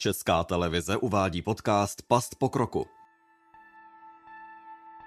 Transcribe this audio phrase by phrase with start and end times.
[0.00, 2.97] Česká televize uvádí podcast Past pokroku.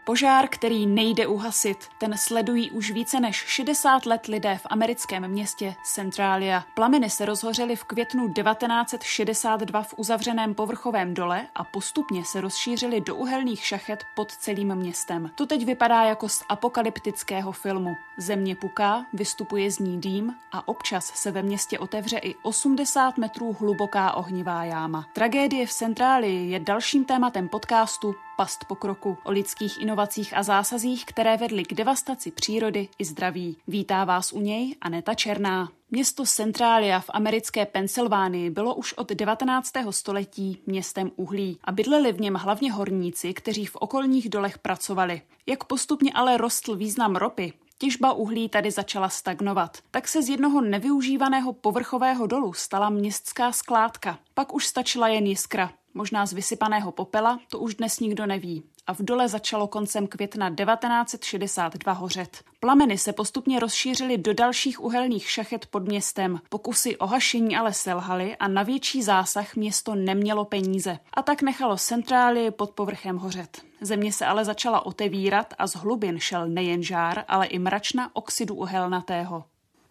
[0.03, 5.75] Požár, který nejde uhasit, ten sledují už více než 60 let lidé v americkém městě
[5.83, 6.63] Centralia.
[6.73, 13.15] Plameny se rozhořely v květnu 1962 v uzavřeném povrchovém dole a postupně se rozšířily do
[13.15, 15.31] uhelných šachet pod celým městem.
[15.35, 17.95] To teď vypadá jako z apokalyptického filmu.
[18.17, 23.55] Země puká, vystupuje z ní dým a občas se ve městě otevře i 80 metrů
[23.59, 25.05] hluboká ohnivá jáma.
[25.13, 31.37] Tragédie v Centrálii je dalším tématem podcastu past pokroku, o lidských inovacích a zásazích, které
[31.37, 33.57] vedly k devastaci přírody i zdraví.
[33.67, 35.69] Vítá vás u něj Aneta Černá.
[35.91, 39.71] Město Centrália v americké Pensylvánii bylo už od 19.
[39.89, 45.21] století městem uhlí a bydleli v něm hlavně horníci, kteří v okolních dolech pracovali.
[45.47, 49.77] Jak postupně ale rostl význam ropy, Těžba uhlí tady začala stagnovat.
[49.91, 54.19] Tak se z jednoho nevyužívaného povrchového dolu stala městská skládka.
[54.33, 55.71] Pak už stačila jen jiskra.
[55.93, 58.63] Možná z vysypaného popela, to už dnes nikdo neví.
[58.87, 62.43] A v dole začalo koncem května 1962 hořet.
[62.59, 66.39] Plameny se postupně rozšířily do dalších uhelných šachet pod městem.
[66.49, 70.99] Pokusy o hašení ale selhaly a na větší zásah město nemělo peníze.
[71.13, 73.61] A tak nechalo centrály pod povrchem hořet.
[73.81, 78.55] Země se ale začala otevírat a z hlubin šel nejen žár, ale i mračna oxidu
[78.55, 79.43] uhelnatého.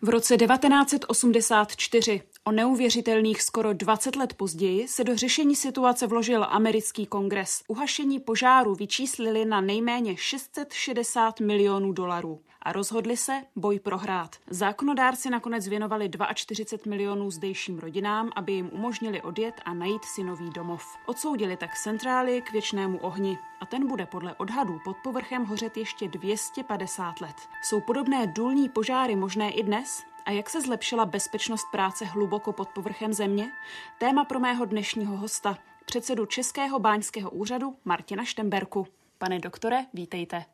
[0.03, 7.07] V roce 1984 O neuvěřitelných skoro 20 let později se do řešení situace vložil americký
[7.07, 7.63] kongres.
[7.69, 14.37] Uhašení požáru vyčíslili na nejméně 660 milionů dolarů a rozhodli se boj prohrát.
[14.51, 20.51] Zákonodárci nakonec věnovali 42 milionů zdejším rodinám, aby jim umožnili odjet a najít si nový
[20.51, 20.85] domov.
[21.07, 26.09] Odsoudili tak centrály k věčnému ohni a ten bude podle odhadů pod povrchem hořet ještě
[26.09, 27.37] 250 let.
[27.63, 30.10] Jsou podobné důlní požáry možné i dnes?
[30.27, 33.51] A jak se zlepšila bezpečnost práce hluboko pod povrchem země?
[33.99, 38.87] Téma pro mého dnešního hosta, předsedu Českého báňského úřadu Martina Štemberku.
[39.19, 40.45] Pane doktore, vítejte.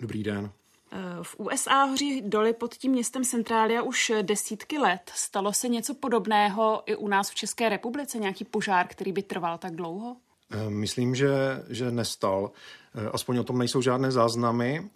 [0.00, 0.50] Dobrý den.
[0.92, 5.10] Eh, v USA hoří doly pod tím městem Centrália už desítky let.
[5.14, 8.18] Stalo se něco podobného i u nás v České republice?
[8.18, 10.16] Nějaký požár, který by trval tak dlouho?
[10.50, 11.28] Eh, myslím, že,
[11.68, 12.50] že nestal.
[12.94, 14.90] Eh, aspoň o tom nejsou žádné záznamy.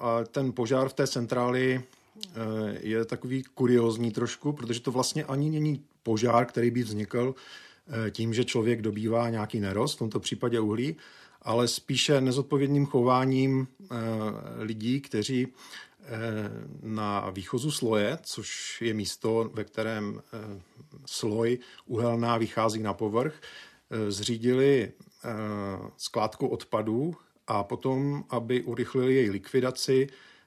[0.00, 1.84] A ten požár v té centráli
[2.80, 7.34] je takový kuriozní trošku, protože to vlastně ani není požár, který by vznikl
[8.10, 10.96] tím, že člověk dobývá nějaký nerost, v tomto případě uhlí,
[11.42, 13.96] ale spíše nezodpovědným chováním eh,
[14.58, 16.08] lidí, kteří eh,
[16.82, 20.60] na výchozu sloje, což je místo, ve kterém eh,
[21.06, 23.40] sloj uhelná vychází na povrch,
[24.08, 24.92] zřídili
[25.96, 27.16] skládku odpadů
[27.46, 30.39] a potom, aby urychlili její likvidaci, Eh,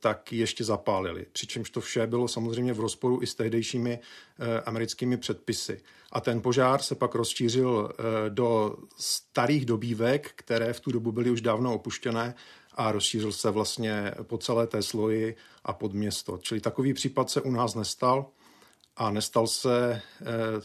[0.00, 1.26] tak ještě zapálili.
[1.32, 3.98] Přičemž to vše bylo samozřejmě v rozporu i s tehdejšími
[4.38, 5.80] eh, americkými předpisy.
[6.12, 11.30] A ten požár se pak rozšířil eh, do starých dobývek, které v tu dobu byly
[11.30, 12.34] už dávno opuštěné
[12.74, 16.38] a rozšířil se vlastně po celé té sloji a pod město.
[16.42, 18.26] Čili takový případ se u nás nestal
[18.96, 20.02] a nestal se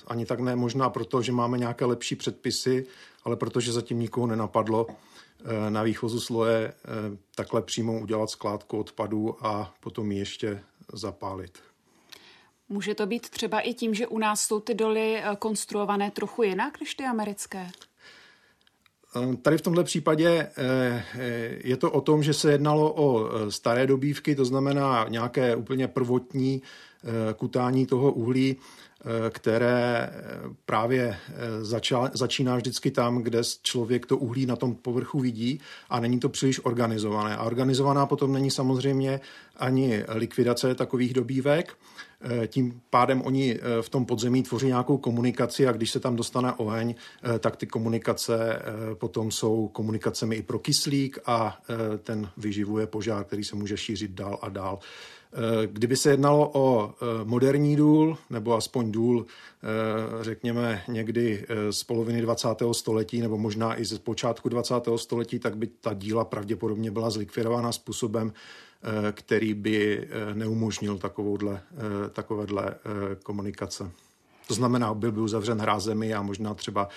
[0.07, 2.85] ani tak ne možná proto, že máme nějaké lepší předpisy,
[3.23, 5.12] ale protože zatím nikoho nenapadlo, Eh,
[5.69, 11.57] na výchozu sloje eh, takhle přímo udělat skládku odpadů a potom ji ještě zapálit.
[12.69, 16.43] Může to být třeba i tím, že u nás jsou ty doly eh, konstruované trochu
[16.43, 17.69] jinak než ty americké?
[19.41, 20.51] Tady v tomhle případě
[21.63, 26.61] je to o tom, že se jednalo o staré dobývky, to znamená nějaké úplně prvotní
[27.35, 28.57] kutání toho uhlí,
[29.29, 30.09] které
[30.65, 31.17] právě
[31.61, 35.59] začal, začíná vždycky tam, kde člověk to uhlí na tom povrchu vidí
[35.89, 37.37] a není to příliš organizované.
[37.37, 39.21] A organizovaná potom není samozřejmě
[39.57, 41.77] ani likvidace takových dobývek,
[42.47, 46.95] tím pádem oni v tom podzemí tvoří nějakou komunikaci a když se tam dostane oheň,
[47.39, 48.61] tak ty komunikace
[48.93, 51.61] potom jsou komunikacemi i pro kyslík a
[52.03, 54.79] ten vyživuje požár, který se může šířit dál a dál.
[55.35, 61.83] Eh, kdyby se jednalo o eh, moderní důl, nebo aspoň důl, eh, řekněme, někdy z
[61.83, 62.73] poloviny 20.
[62.73, 64.97] století, nebo možná i z počátku 20.
[64.97, 68.33] století, tak by ta díla pravděpodobně byla zlikvidována způsobem,
[69.11, 71.61] který by neumožnil takovouhle,
[72.11, 72.75] takovéhle
[73.23, 73.91] komunikace.
[74.47, 76.87] To znamená, byl by uzavřen hrázemi a možná třeba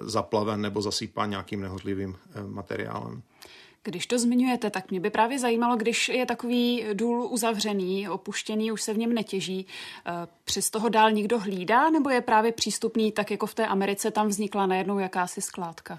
[0.00, 2.16] zaplaven nebo zasypán nějakým nehodlivým
[2.46, 3.22] materiálem.
[3.84, 8.82] Když to zmiňujete, tak mě by právě zajímalo, když je takový důl uzavřený, opuštěný, už
[8.82, 9.66] se v něm netěží,
[10.06, 10.10] eh,
[10.44, 14.28] přes toho dál nikdo hlídá, nebo je právě přístupný, tak jako v té Americe tam
[14.28, 15.96] vznikla najednou jakási skládka?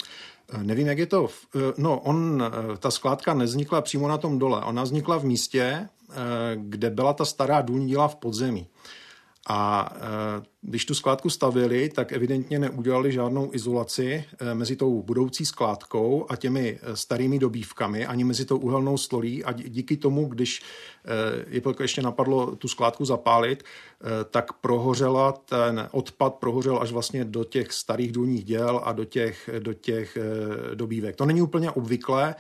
[0.54, 1.30] Eh, nevím, jak je to.
[1.56, 2.44] Eh, no, on,
[2.80, 4.62] ta skládka neznikla přímo na tom dole.
[4.62, 5.90] Ona vznikla v místě,
[6.56, 8.68] kde byla ta stará důlní díla v podzemí.
[9.48, 15.46] A e, když tu skládku stavili, tak evidentně neudělali žádnou izolaci e, mezi tou budoucí
[15.46, 20.62] skládkou a těmi e, starými dobývkami, ani mezi tou uhelnou stolí a díky tomu, když
[21.48, 23.64] je ještě napadlo tu skládku zapálit,
[24.32, 29.50] tak prohořela, ten odpad prohořel až vlastně do těch starých důlních děl a do těch,
[29.60, 30.18] do těch
[30.74, 31.16] dobývek.
[31.16, 32.36] To není úplně obvyklé.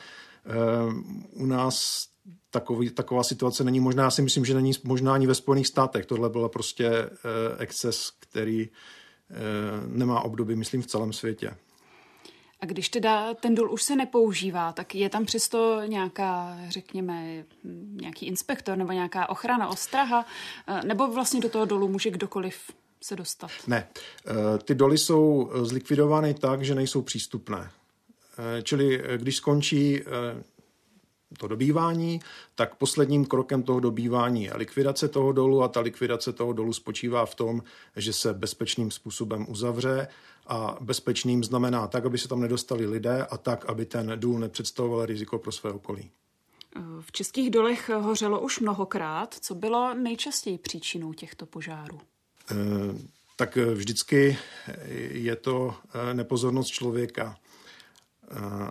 [1.34, 2.08] U nás
[2.54, 4.04] takový, taková situace není možná.
[4.04, 6.06] Já si myslím, že není možná ani ve Spojených státech.
[6.06, 7.10] Tohle byl prostě eh,
[7.58, 9.36] exces, který eh,
[9.88, 11.56] nemá obdoby, myslím, v celém světě.
[12.60, 17.46] A když teda ten důl už se nepoužívá, tak je tam přesto nějaká, řekněme,
[17.92, 20.26] nějaký inspektor nebo nějaká ochrana, ostraha,
[20.68, 22.56] eh, nebo vlastně do toho dolu může kdokoliv
[23.02, 23.52] se dostat?
[23.68, 23.88] Ne.
[24.66, 27.72] Ty doly jsou zlikvidovány tak, že nejsou přístupné.
[28.64, 30.02] Čili když skončí
[31.38, 32.20] to dobývání,
[32.56, 37.26] tak posledním krokem toho dobývání je likvidace toho dolu a ta likvidace toho dolu spočívá
[37.26, 37.64] v tom,
[37.96, 40.08] že se bezpečným způsobem uzavře
[40.48, 45.06] a bezpečným znamená tak, aby se tam nedostali lidé a tak, aby ten důl nepředstavoval
[45.06, 46.12] riziko pro své okolí.
[47.02, 49.36] V českých dolech hořelo už mnohokrát.
[49.40, 52.02] Co bylo nejčastěji příčinou těchto požárů?
[52.52, 52.56] E,
[53.36, 54.38] tak vždycky
[55.12, 57.38] je to e, nepozornost člověka.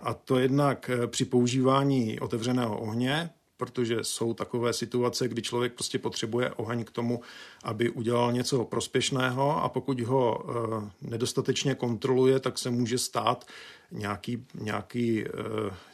[0.03, 5.99] A to jednak eh, při používání otevřeného ohně, protože jsou takové situace, kdy člověk prostě
[5.99, 7.21] potřebuje oheň k tomu,
[7.63, 13.45] aby udělal něco prospěšného a pokud ho eh, nedostatečně kontroluje, tak se může stát
[13.91, 15.29] nějaký, nějaký, eh,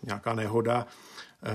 [0.04, 0.88] nějaká nehoda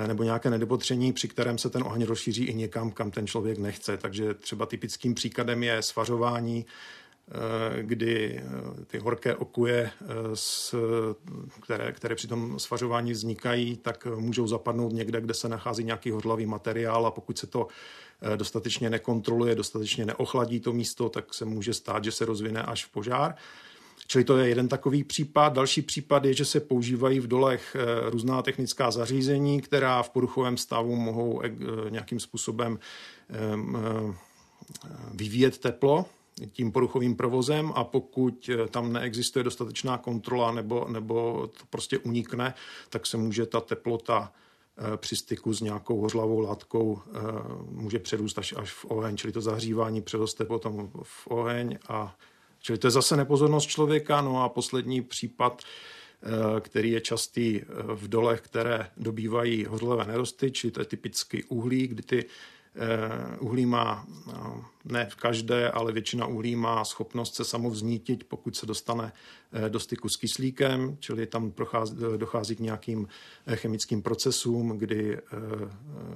[0.06, 3.96] nebo nějaké nedopotření, při kterém se ten oheň rozšíří i někam, kam ten člověk nechce.
[3.96, 6.66] Takže třeba typickým příkladem je svařování
[7.82, 10.76] kdy eh, ty horké okuje, eh,
[11.62, 16.46] které, které při tom svařování vznikají, tak můžou zapadnout někde, kde se nachází nějaký hodlavý
[16.46, 17.68] materiál a pokud se to
[18.36, 22.88] dostatečně nekontroluje, dostatečně neochladí to místo, tak se může stát, že se rozvine až v
[22.88, 23.34] požár.
[24.06, 25.52] Čili to je jeden takový případ.
[25.52, 27.76] Další případ je, že se používají v dolech
[28.10, 31.42] různá technická zařízení, která v poruchovém stavu mohou
[31.88, 32.78] nějakým způsobem
[35.14, 36.06] vyvíjet teplo
[36.52, 42.54] tím poruchovým provozem a pokud eh, tam neexistuje dostatečná kontrola nebo, nebo to prostě unikne,
[42.90, 47.20] tak se může ta teplota eh, při styku s nějakou hořlavou látkou eh,
[47.70, 52.16] může přerůst až, až v oheň, čili to zahřívání přeroste potom v oheň a
[52.60, 54.20] čili to je zase nepozornost člověka.
[54.20, 55.62] No a poslední případ,
[56.60, 57.60] který je častý
[57.94, 62.24] v dolech, které dobývají hořlavé nerosty, čili to je typicky uhlí, kdy ty
[63.40, 68.66] uhlí má, no, ne v každé, ale většina uhlí má schopnost se samovznítit, pokud se
[68.66, 69.12] dostane
[69.52, 73.08] eh, do styku s kyslíkem, čili tam prochází, dochází k nějakým
[73.46, 75.18] eh, chemickým procesům, kdy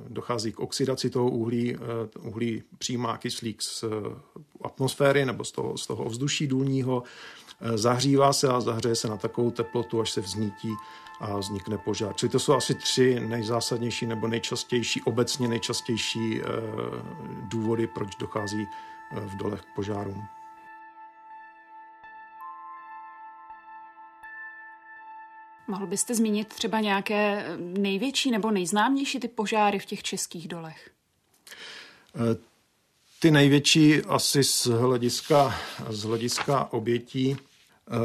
[0.08, 1.76] dochází k oxidaci toho uhlí.
[2.20, 3.84] Uhlí přijímá kyslík z
[4.62, 7.02] atmosféry nebo z toho, z toho ovzduší důlního,
[7.74, 10.68] zahřívá se a zahřeje se na takovou teplotu, až se vznítí
[11.20, 12.14] a vznikne požár.
[12.14, 16.44] Čili to jsou asi tři nejzásadnější nebo nejčastější, obecně nejčastější eh,
[17.48, 20.24] důvody, proč dochází eh, v dolech k požárům.
[25.68, 30.90] Mohl byste zmínit třeba nějaké eh, největší nebo nejznámější ty požáry v těch českých dolech?
[33.20, 35.54] Ty největší asi z hlediska,
[35.88, 37.36] z hlediska obětí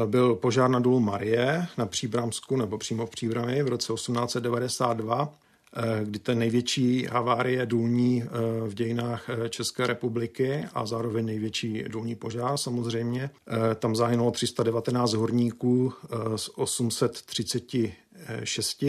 [0.06, 5.34] byl požár na důlu Marie na Příbramsku nebo přímo v Příbrami v roce 1892,
[5.76, 8.28] eh, kdy ten největší havárie důlní eh,
[8.68, 13.30] v dějinách České republiky a zároveň největší důlní požár samozřejmě.
[13.78, 15.92] Tam zahynulo 319 horníků
[16.36, 18.84] z 836.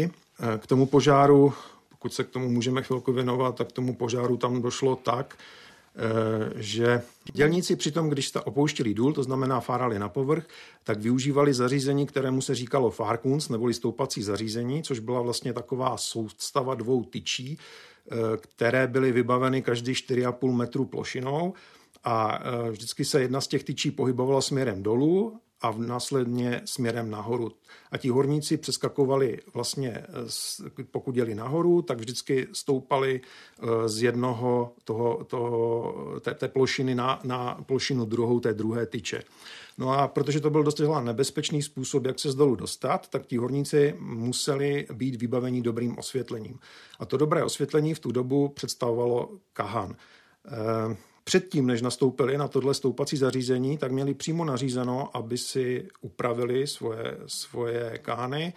[0.57, 1.53] K tomu požáru,
[1.89, 5.64] pokud se k tomu můžeme chvilku věnovat, tak k tomu požáru tam došlo tak, Eh,
[6.55, 7.01] že
[7.33, 10.47] dělníci přitom, když jste opouštili důl, to znamená fárali na povrch,
[10.83, 16.75] tak využívali zařízení, kterému se říkalo Farkunz, neboli stoupací zařízení, což byla vlastně taková soustava
[16.75, 21.53] dvou tyčí, eh, které byly vybaveny každý 4,5 metru plošinou.
[22.03, 27.51] A eh, vždycky se jedna z těch tyčí pohybovala směrem dolů a následně směrem nahoru.
[27.91, 30.05] A ti horníci přeskakovali vlastně,
[30.91, 37.19] pokud jeli nahoru, tak vždycky stoupali eh, z jednoho toho, toho, té, té plošiny na,
[37.23, 39.23] na plošinu druhou té druhé tyče.
[39.77, 43.37] No a protože to byl dost nebezpečný způsob, jak se z dolu dostat, tak ti
[43.37, 46.59] horníci museli být vybaveni dobrým osvětlením.
[46.99, 49.95] A to dobré osvětlení v tu dobu představovalo kahan.
[50.45, 50.97] Eh,
[51.27, 57.17] předtím, než nastoupili na tohle stoupací zařízení, tak měli přímo nařízeno, aby si upravili svoje,
[57.25, 58.53] svoje kány.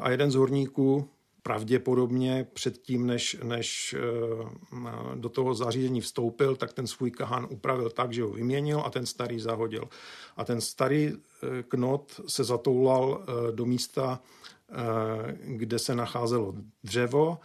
[0.00, 1.08] A jeden z horníků
[1.42, 3.96] pravděpodobně předtím, než, než
[5.14, 9.06] do toho zařízení vstoupil, tak ten svůj kahán upravil tak, že ho vyměnil a ten
[9.06, 9.88] starý zahodil.
[10.36, 11.12] A ten starý
[11.68, 14.20] knot se zatoulal do místa,
[15.44, 17.38] kde se nacházelo dřevo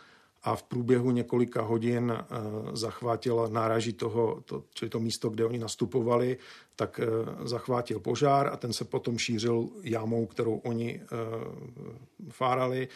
[0.44, 5.58] a v průběhu několika hodin uh, zachvátila náraží toho, to, čili to místo, kde oni
[5.58, 6.38] nastupovali,
[6.75, 12.88] tak uh, zachvátil požár a ten se potom šířil jámou, kterou oni uh, fárali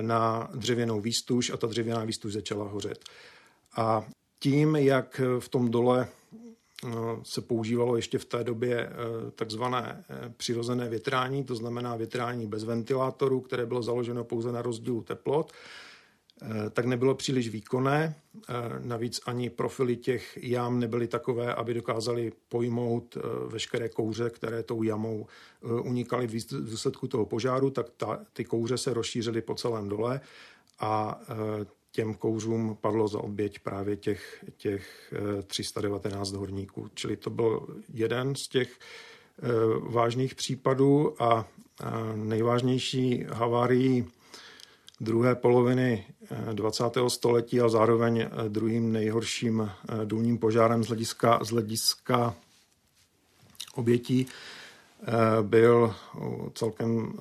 [0.00, 3.04] na dřevěnou výstuž a ta dřevěná výstuž začala hořet.
[3.76, 4.04] A
[4.38, 6.08] tím, jak v tom dole
[7.22, 8.90] se používalo ještě v té době
[9.34, 10.04] takzvané
[10.36, 15.85] přirozené větrání, to znamená větrání bez ventilátoru, které bylo založeno pouze na rozdílu teplot, Eh,
[16.70, 18.14] tak nebylo příliš výkonné.
[18.48, 24.62] Eh, navíc ani profily těch jam nebyly takové, aby dokázali pojmout eh, veškeré kouře, které
[24.62, 25.26] tou jamou
[25.62, 30.20] unikaly v důsledku toho požáru, tak ta, ty kouře se rozšířily po celém dole
[30.80, 31.20] a
[31.90, 35.14] těm kouřům padlo za oběť právě těch, těch
[35.46, 36.88] 319 horníků.
[36.94, 38.78] Čili to byl jeden z těch
[39.80, 41.48] vážných případů a
[42.14, 44.06] nejvážnější havárií
[45.00, 46.06] druhé poloviny
[46.52, 46.96] 20.
[46.96, 52.34] Eh, století a zároveň eh, druhým nejhorším eh, důlním požárem z hlediska, z hlediska
[53.74, 54.26] obětí
[55.42, 55.94] byl
[56.54, 57.14] celkem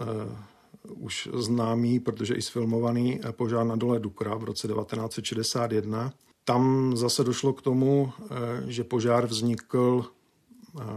[0.95, 6.13] už známý, protože i sfilmovaný požár na dole Dukra v roce 1961.
[6.45, 8.11] Tam zase došlo k tomu,
[8.67, 10.05] že požár vznikl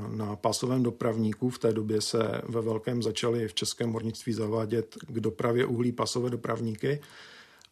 [0.09, 1.51] na pásovém dopravníku.
[1.51, 6.31] V té době se ve velkém začaly v českém hornictví zavádět k dopravě uhlí pasové
[6.31, 7.01] dopravníky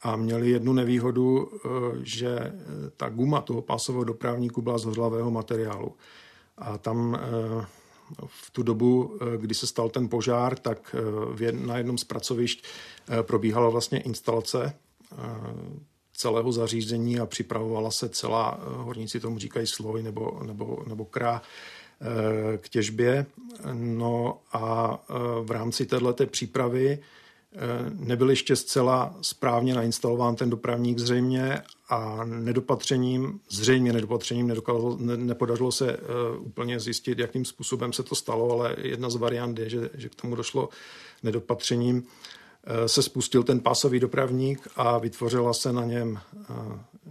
[0.03, 1.69] a měli jednu nevýhodu, e,
[2.03, 2.53] že
[2.97, 5.95] ta guma toho pásového dopravníku byla z hořlavého materiálu.
[6.59, 7.67] A tam e,
[8.27, 10.97] v tu dobu, kdy se stal ten požár, tak
[11.53, 12.65] na jednom z pracovišť
[13.23, 14.75] probíhala vlastně instalace
[16.17, 21.86] celého zařízení a připravovala se celá, horníci tomu říkají sloj nebo, nebo, nebo krá, Eh,
[22.57, 23.27] k těžbě.
[23.73, 27.59] No a eh, v rámci této přípravy eh,
[27.91, 35.73] nebyl ještě zcela správně nainstalován ten dopravník zřejmě a nedopatřením, zřejmě nedopatřením nedokázalo, ne, nepodařilo
[35.73, 35.97] se
[36.39, 40.15] úplně zjistit, jakým způsobem se to stalo, ale jedna z variant je, že, že k
[40.15, 40.69] tomu došlo
[41.23, 42.07] nedopatřením.
[42.87, 46.19] Se spustil ten pásový dopravník a vytvořila se na něm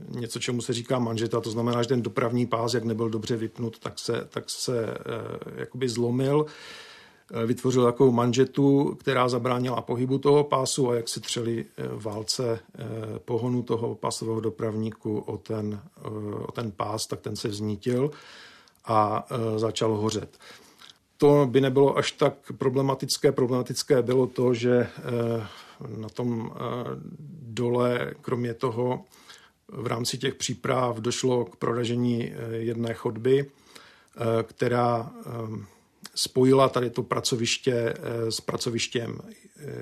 [0.10, 3.80] něco, čemu se říká manžeta, to znamená, že ten dopravní pás, jak nebyl dobře vypnut,
[3.80, 4.98] tak se, tak se eh,
[5.56, 6.46] jakoby zlomil,
[7.34, 12.60] eh, vytvořil takovou manžetu, která zabránila pohybu toho pásu a jak si třeli eh, válce
[13.26, 15.82] pohonu toho pásového dopravníku o ten,
[16.48, 18.12] o ten pás, tak ten se vznítil
[18.86, 20.38] a začal hořet.
[21.18, 23.32] To by nebylo až tak problematické.
[23.32, 24.88] Problematické bylo to, že
[25.98, 26.52] na tom
[27.42, 29.06] dole, kromě toho,
[29.68, 35.30] v rámci těch příprav došlo k proražení eh, jedné chodby, eh, která eh,
[36.16, 37.94] spojila tady to pracoviště
[38.30, 39.20] s pracovištěm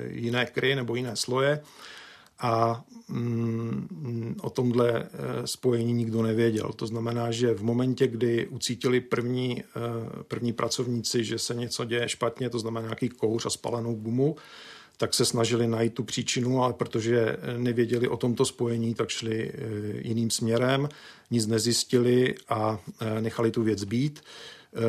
[0.08, 1.63] jiné kry nebo jiné sloje
[2.40, 5.10] a mm, o tomhle
[5.46, 6.72] spojení nikdo nevěděl.
[6.75, 9.63] To znamená, že v momentě, kdy ucítili první,
[10.28, 14.36] první pracovníci, že se něco děje špatně, to znamená nějaký kouř a spalenou gumu,
[15.04, 19.58] tak se snažili najít tu příčinu, ale protože nevěděli o tomto spojení, tak šli eh,
[20.02, 20.90] jiným směrem,
[21.32, 24.22] nic nezjistili a eh, nechali tu věc být.
[24.24, 24.80] Eh,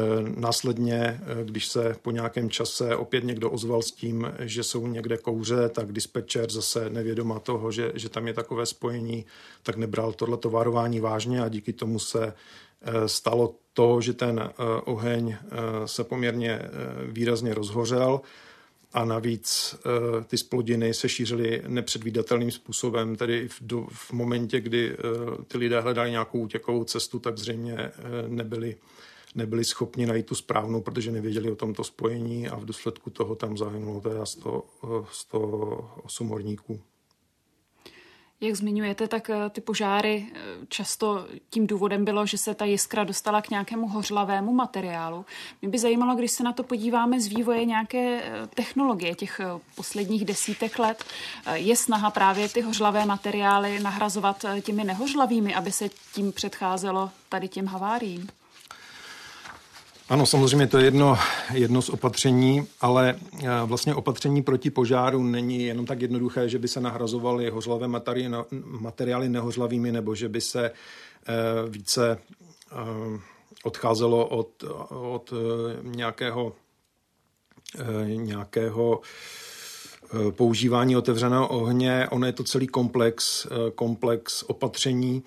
[0.40, 5.68] následně, když se po nějakém čase opět někdo ozval s tím, že jsou někde kouře,
[5.68, 9.26] tak dispečer zase nevědoma toho, že, že tam je takové spojení,
[9.62, 12.32] tak nebral tohleto varování vážně a díky tomu se
[13.06, 14.50] stalo to, že ten
[14.84, 15.36] oheň
[15.86, 16.62] se poměrně
[17.08, 18.20] výrazně rozhořel
[18.94, 24.96] a navíc uh, ty splodiny se šířily nepředvídatelným způsobem, tedy v, do, v momentě, kdy
[24.96, 28.76] uh, ty lidé hledali nějakou útěkovou cestu, tak zřejmě uh, nebyli,
[29.34, 33.56] nebyli schopni najít tu správnou, protože nevěděli o tomto spojení a v důsledku toho tam
[33.56, 34.64] zahynulo teda 100,
[35.10, 36.80] 108 horníků.
[38.40, 40.38] Jak zmiňujete, tak eh, ty požáry eh,
[40.68, 45.24] často tím důvodem bylo, že se ta jiskra dostala k nějakému hořlavému materiálu.
[45.62, 49.40] Mě by zajímalo, když se na to podíváme z vývoje nějaké eh, technologie těch
[49.74, 51.04] posledních desítek let,
[51.52, 57.66] je snaha právě ty hořlavé materiály nahrazovat těmi nehořlavými, aby se tím předcházelo tady těm
[57.66, 58.28] haváriím?
[60.08, 61.18] Ano, samozřejmě to je jedno,
[61.52, 66.68] jedno z opatření, ale eh, vlastně opatření proti požáru není jenom tak jednoduché, že by
[66.68, 67.88] se nahrazovaly hořlavé
[68.62, 71.32] materiály nehořlavými nebo že by se eh,
[71.68, 72.18] více
[72.72, 73.20] eh,
[73.64, 75.32] odcházelo od, od
[75.82, 76.52] nějakého,
[78.04, 79.00] nějakého
[80.30, 85.22] používání otevřeného ohně, ono je to celý komplex, komplex opatření,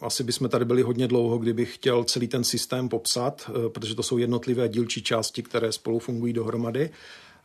[0.00, 4.18] asi bychom tady byli hodně dlouho, kdybych chtěl celý ten systém popsat, protože to jsou
[4.18, 6.90] jednotlivé dílčí části, které spolu fungují dohromady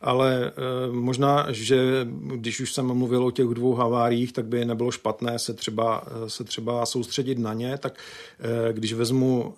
[0.00, 4.90] ale eh, možná, že když už jsem mluvil o těch dvou haváriích, tak by nebylo
[4.90, 7.98] špatné se třeba, eh, se třeba soustředit na ně, tak
[8.40, 9.54] eh, když vezmu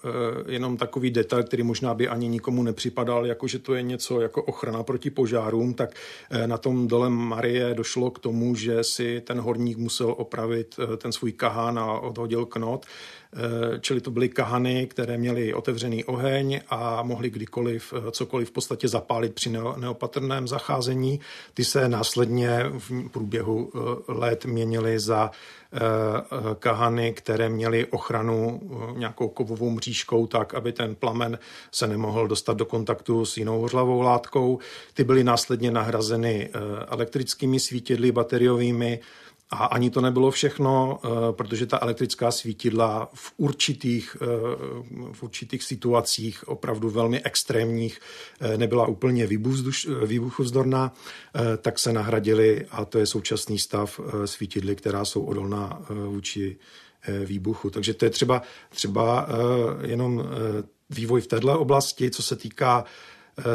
[0.48, 4.42] jenom takový detail, který možná by ani nikomu nepřipadal, jako že to je něco jako
[4.42, 5.94] ochrana proti požárům, tak
[6.46, 11.32] na tom dole Marie došlo k tomu, že si ten horník musel opravit ten svůj
[11.32, 12.86] kahán a odhodil knot,
[13.80, 18.88] čili to byly kahany, které měly otevřený oheň a mohly kdykoliv eh, cokoliv v podstatě
[18.88, 21.20] zapálit při neopatrném zacházení.
[21.54, 23.78] Ty se následně v průběhu eh,
[24.12, 25.30] let měnily za
[26.58, 28.60] kahany, které měly ochranu
[28.96, 31.38] nějakou kovovou mřížkou tak, aby ten plamen
[31.70, 34.58] se nemohl dostat do kontaktu s jinou hořlavou látkou.
[34.94, 36.50] Ty byly následně nahrazeny
[36.88, 39.00] elektrickými svítidly bateriovými,
[39.52, 44.26] a ani to nebylo všechno, eh, protože ta elektrická svítidla v určitých, eh,
[45.12, 48.00] v určitých situacích, opravdu velmi extrémních,
[48.40, 49.26] eh, nebyla úplně
[50.06, 50.92] výbuchozdorná,
[51.62, 56.56] tak se nahradili, a to je současný stav, svítidly, která jsou odolná vůči
[57.24, 57.70] výbuchu.
[57.70, 59.28] Takže to je třeba, třeba
[59.82, 60.24] jenom
[60.90, 62.84] vývoj v této oblasti, co se týká,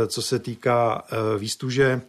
[0.08, 1.04] co se týká
[1.38, 2.02] výstuže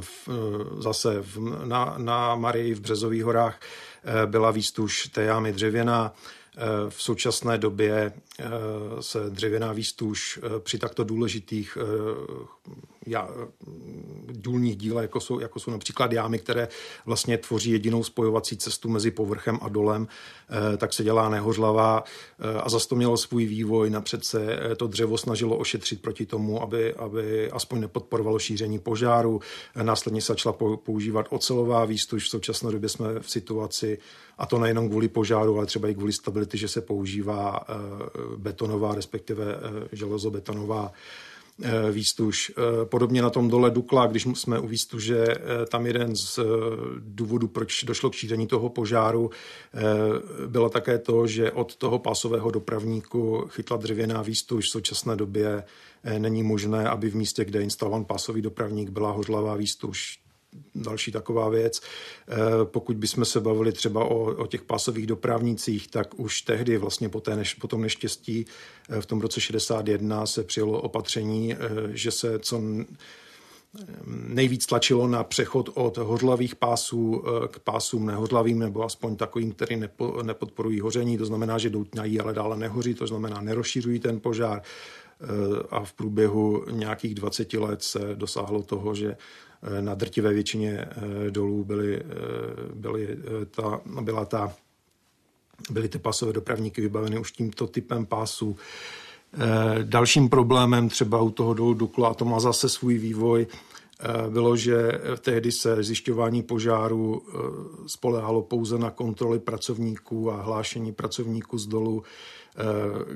[0.00, 5.52] v, eh, zase v, na, na Marii v Březových horách eh, byla výstuž té jámy
[5.52, 6.12] dřevěná.
[6.88, 8.12] V současné době
[9.00, 11.78] se dřevěná výstuž při takto důležitých
[14.32, 16.68] důlních dílech, jako jsou, jako jsou například jámy, které
[17.06, 20.08] vlastně tvoří jedinou spojovací cestu mezi povrchem a dolem,
[20.74, 23.90] eh, tak se dělá nehořlavá eh, a zase to mělo svůj vývoj.
[23.90, 29.40] Napřed se eh, to dřevo snažilo ošetřit proti tomu, aby, aby aspoň nepodporovalo šíření požáru.
[29.82, 32.24] Následně se začala používat ocelová výstuž.
[32.24, 33.98] V současné době jsme v situaci,
[34.40, 37.60] a to nejenom kvůli požáru, ale třeba i kvůli stability, že se používá
[38.36, 39.44] betonová, respektive
[39.92, 40.92] železobetonová
[41.62, 42.52] Eh, výstuž.
[42.58, 46.38] Eh, podobně na tom dole Dukla, když jsme u výstuže, eh, tam jeden z
[46.98, 49.30] důvodů, proč došlo k šíření toho požáru,
[50.46, 54.66] bylo také to, že od toho pásového dopravníku chytla dřevěná výstuž.
[54.66, 55.64] V současné době
[56.18, 60.18] není možné, aby v místě, kde je instalovan pásový dopravník, byla hořlavá výstuž
[60.74, 61.80] další taková věc.
[62.28, 67.08] Eh, pokud bychom se bavili třeba o, o těch pásových dopravnících, tak už tehdy vlastně
[67.08, 68.46] po, té než, po tom neštěstí
[68.88, 71.58] eh, v tom roce 61 se přijalo opatření, eh,
[71.92, 72.62] že se co
[74.06, 80.22] nejvíc tlačilo na přechod od hořlavých pásů k pásům nehořlavým, nebo aspoň takovým, který nepo,
[80.22, 81.18] nepodporují hoření.
[81.18, 84.62] To znamená, že doutňají, ale dále nehoří, to znamená nerozšiřují ten požár.
[85.70, 89.16] A v průběhu nějakých 20 let se dosáhlo toho, že
[89.80, 92.04] na drtivé většině eh, dolů byly, eh,
[92.74, 93.18] byly
[93.50, 94.52] ta, byla ta,
[95.70, 98.56] byly ty pasové dopravníky vybaveny už tímto typem pásů.
[99.82, 103.46] Dalším problémem třeba u toho dolu Dukla, a to má zase svůj vývoj,
[104.28, 107.22] bylo, že tehdy se zjišťování požáru
[107.86, 112.39] spolehalo pouze na kontroly pracovníků a hlášení pracovníků z dolu Eh,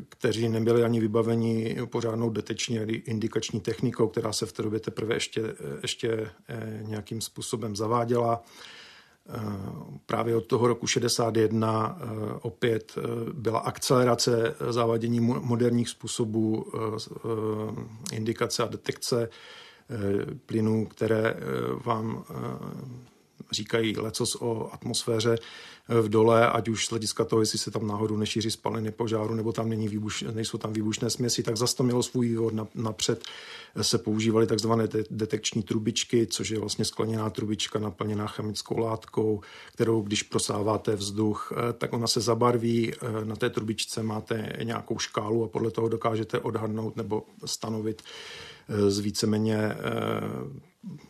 [0.08, 5.54] kteří nebyli ani vybaveni pořádnou deteční indikační technikou, která se v té době teprve ještě,
[5.82, 8.42] ještě eh, nějakým způsobem zaváděla.
[9.28, 9.40] Eh,
[10.06, 11.98] právě od toho roku 61
[12.42, 12.98] opět
[13.32, 16.64] byla akcelerace zavádění moderních způsobů
[18.12, 19.28] indikace a detekce
[20.46, 21.36] plynů, které
[21.84, 22.24] vám
[23.54, 25.36] říkají lecos o atmosféře
[25.88, 29.52] v dole, ať už z hlediska toho, jestli se tam náhodou nešíří spaliny požáru, nebo
[29.52, 32.54] tam není výbuš, nejsou tam výbušné směsi, tak zase to mělo svůj vývod.
[32.74, 33.24] Napřed
[33.82, 39.40] se používaly takzvané detekční trubičky, což je vlastně skleněná trubička naplněná chemickou látkou,
[39.74, 42.92] kterou když prosáváte vzduch, eh, tak ona se zabarví.
[42.94, 48.02] Eh, na té trubičce máte nějakou škálu a podle toho dokážete odhadnout nebo stanovit
[48.68, 49.76] eh, z víceméně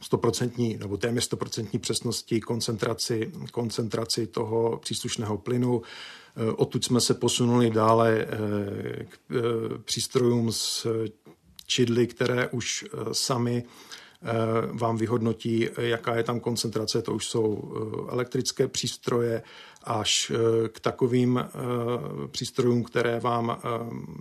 [0.01, 5.83] stoprocentní nebo téměř stoprocentní přesnosti koncentraci, koncentraci toho příslušného plynu.
[6.37, 10.87] Eh, odtud jsme se posunuli dále eh, k eh, přístrojům s
[11.67, 13.65] čidly, které už sami
[14.73, 17.03] vám vyhodnotí, jaká je tam koncentrace.
[17.03, 17.75] To už jsou
[18.11, 19.43] elektrické přístroje
[19.85, 21.49] až eh, k takovým eh,
[22.29, 23.69] přístrojům, které vám eh,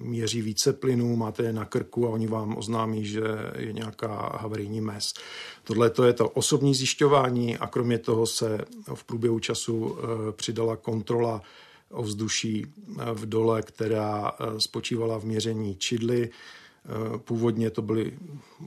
[0.02, 3.22] měří více plynů, máte je na krku a oni vám oznámí, že
[3.58, 5.14] je nějaká havarijní mes.
[5.64, 9.98] Tohle to je to osobní zjišťování a kromě toho se v průběhu času
[10.32, 11.42] přidala kontrola
[11.92, 12.66] ovzduší
[13.14, 16.30] v dole, která spočívala v měření čidly,
[17.18, 18.18] Původně to byly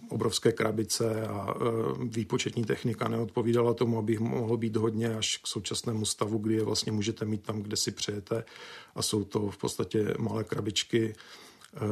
[0.08, 1.54] obrovské krabice a
[1.98, 6.92] výpočetní technika neodpovídala tomu, aby mohlo být hodně až k současnému stavu, kdy je vlastně
[6.92, 8.44] můžete mít tam, kde si přejete.
[8.94, 11.14] A jsou to v podstatě malé krabičky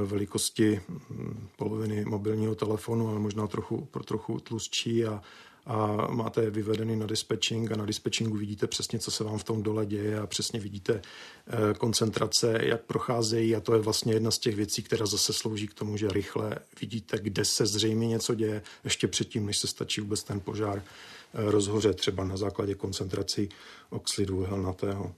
[0.04, 5.22] velikosti hm, poloviny mobilního telefonu, ale možná trochu, pro trochu tlustší a,
[5.66, 9.62] a máte vyvedený na dispatching a na dispatchingu vidíte přesně, co se vám v tom
[9.62, 14.38] dole děje a přesně vidíte eh, koncentrace, jak procházejí a to je vlastně jedna z
[14.38, 18.62] těch věcí, která zase slouží k tomu, že rychle vidíte, kde se zřejmě něco děje
[18.84, 23.48] ještě předtím, než se stačí vůbec ten požár eh, rozhořet třeba na základě koncentrací
[23.90, 25.14] oxidu uhelnatého.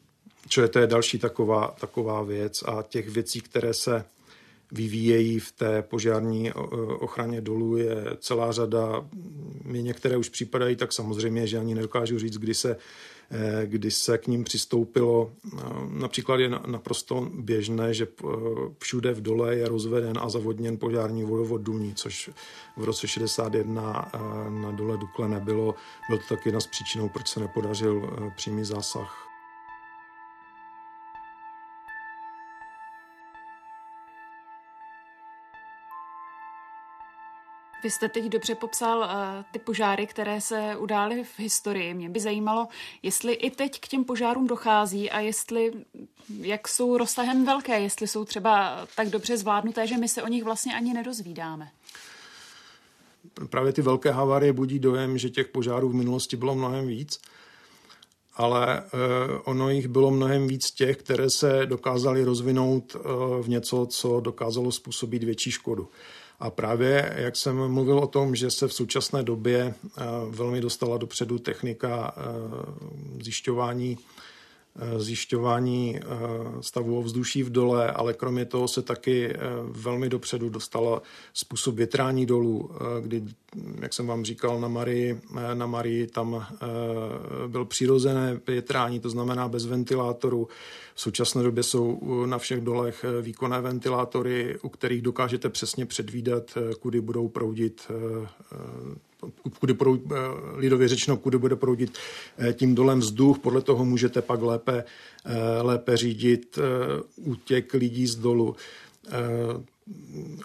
[0.49, 4.05] Čo je to je další taková, taková věc a těch věcí, které se
[4.73, 6.53] vyvíjejí v té požární
[6.99, 9.09] ochraně dolů je celá řada.
[9.65, 12.77] Mě některé už připadají tak samozřejmě, že ani nedokážu říct, kdy se,
[13.31, 15.33] eh, kdy se k ním přistoupilo.
[15.33, 18.27] Eh, například je naprosto běžné, že eh,
[18.79, 22.31] všude v dole je rozveden a zavodněn požární vodovod důlní, což
[22.77, 24.11] v roce 61
[24.49, 25.75] na dole Dukle nebylo.
[26.09, 29.26] Byl to taky jedna z příčinou, proč se nepodařil přímý zásah
[37.87, 41.95] Vy jste teď dobře popsal uh, ty požáry, které se udály v historii.
[41.95, 42.69] Mě by zajímalo,
[43.03, 45.73] jestli i teď k těm požárům dochází a jestli,
[46.41, 50.45] jak jsou rozsahem velké, jestli jsou třeba tak dobře zvládnuté, že my se o nich
[50.45, 51.69] vlastně ani nedozvídáme.
[53.51, 57.21] Právě ty velké havárie budí dojem, že těch požárů v minulosti bylo mnohem víc
[58.39, 63.03] ale uh, ono jich bylo mnohem víc těch, které se dokázaly rozvinout uh,
[63.43, 65.89] v něco, co dokázalo způsobit větší škodu.
[66.41, 70.99] A právě, jak jsem mluvil o tom, že se v současné době eh, velmi dostala
[70.99, 72.23] dopředu technika eh,
[73.23, 73.99] zjišťování
[74.97, 76.03] zjišťování eh,
[76.61, 81.03] stavu ovzduší v dole, ale kromě toho se taky eh, velmi dopředu dostala
[81.35, 83.25] způsob větrání dolů, kdy,
[83.81, 85.21] jak jsem vám říkal, na Marii,
[85.55, 86.47] na Marii tam
[87.47, 90.49] byl přirozené větrání, to znamená bez ventilátoru.
[90.95, 97.01] V současné době jsou na všech dolech výkonné ventilátory, u kterých dokážete přesně předvídat, kudy
[97.01, 97.89] budou proudit
[99.59, 100.17] kudy proud, eh,
[100.57, 101.99] lidově řečeno, kudy bude proudit
[102.39, 103.39] eh, tím dolem vzduch.
[103.39, 104.85] Podle toho můžete pak lépe,
[105.25, 106.59] eh, lépe řídit
[107.17, 108.57] útěk lidí z dolu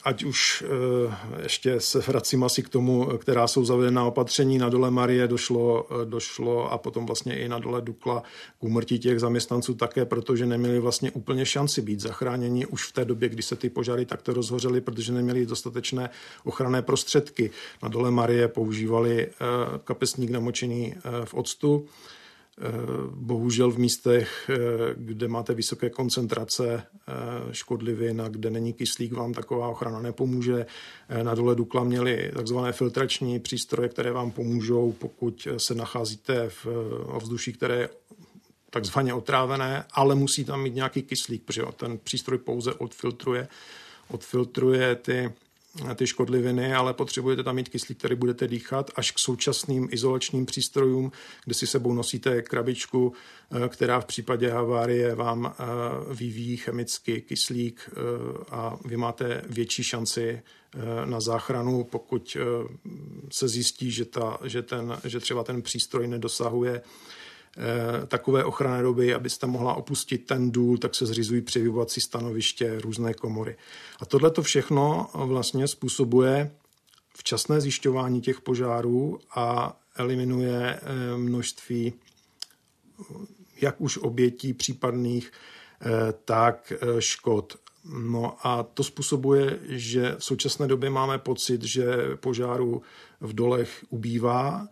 [0.04, 4.92] ať už eh, ještě se vracím asi k tomu, která jsou zavedená opatření na dole
[4.92, 8.24] Marie, došlo, eh, došlo a potom vlastně i na dole Dukla
[8.60, 13.06] k úmrtí těch zaměstnanců také, protože neměli vlastně úplně šanci být zachráněni už v té
[13.06, 16.10] době, kdy se ty požáry takto rozhořely, protože neměli dostatečné
[16.44, 17.52] ochranné prostředky.
[17.84, 19.32] Na dole Marie používali eh,
[19.84, 21.88] kapesník namočený v octu,
[23.10, 24.58] bohužel v místech, eh,
[24.98, 27.14] kde máte vysoké koncentrace eh,
[27.52, 30.66] škodlivin a kde není kyslík, vám taková ochrana nepomůže.
[31.24, 36.68] Na dole Dukla měli takzvané filtrační přístroje, které vám pomůžou, pokud se nacházíte v
[37.06, 37.90] ovzduší, které je
[38.70, 43.48] takzvaně otrávené, ale musí tam mít nějaký kyslík, protože ten přístroj pouze odfiltruje,
[44.08, 45.32] odfiltruje ty
[45.96, 51.12] ty škodliviny, ale potřebujete tam mít kyslík, který budete dýchat, až k současným izolačním přístrojům,
[51.46, 53.14] kde si sebou nosíte krabičku,
[53.52, 55.64] eh, která v případě havárie vám eh,
[56.14, 58.00] vyvíjí chemicky kyslík eh,
[58.50, 60.42] a vy máte větší šanci
[61.06, 62.38] na záchranu, pokud
[63.32, 66.82] se zjistí, že, ta, že, ten, že třeba ten přístroj nedosahuje
[68.08, 73.58] takové ochranné doby, abyste mohla opustit ten důl, tak se zřizují převyvovací stanoviště, různé komory.
[74.00, 76.52] A tohle to všechno vlastně způsobuje
[77.18, 81.94] včasné zjišťování těch požárů a eliminuje eh, množství
[83.62, 85.32] jak už obětí případných,
[85.82, 85.88] eh,
[86.26, 87.58] tak škod.
[87.94, 91.86] No a to způsobuje, že v současné době máme pocit, že
[92.16, 92.82] požáru
[93.20, 94.68] v dolech ubývá,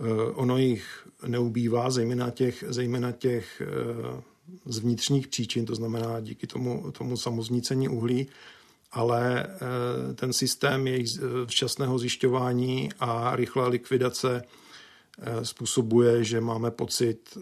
[0.00, 4.22] Eh, ono jich neubývá, zejména těch, zejména těch eh,
[4.66, 8.26] z vnitřních příčin, to znamená díky tomu, tomu samoznícení uhlí,
[8.92, 11.08] ale eh, ten systém jejich
[11.46, 14.42] včasného zjišťování a rychlé likvidace
[15.42, 17.38] způsobuje, že máme pocit,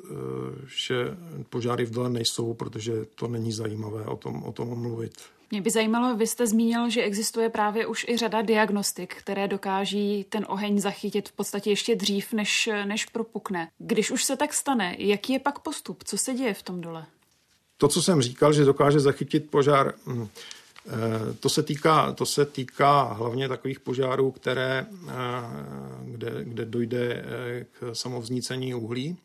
[0.67, 1.17] že
[1.51, 5.13] požáry v dole nejsou, protože to není zajímavé o tom, o tom mluvit.
[5.51, 10.27] Mě by zajímalo, vy jste zmínil, že existuje právě už i řada diagnostik, které dokáží
[10.29, 13.71] ten oheň zachytit v podstatě ještě dřív, než, než propukne.
[13.79, 16.05] Když už se tak stane, jaký je pak postup?
[16.05, 17.07] Co se děje v tom dole?
[17.79, 20.29] To, co jsem říkal, že dokáže zachytit požár, hm,
[20.87, 20.93] eh,
[21.41, 25.13] to se týká, to se týká hlavně takových požárů, které, eh,
[26.05, 29.17] kde, kde dojde eh, k samovznícení uhlí.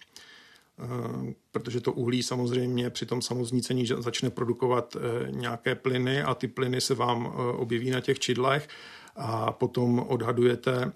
[1.52, 4.98] Protože to uhlí samozřejmě při tom samoznícení začne produkovat
[5.30, 8.68] nějaké plyny a ty plyny se vám objeví na těch čidlech
[9.16, 10.92] a potom odhadujete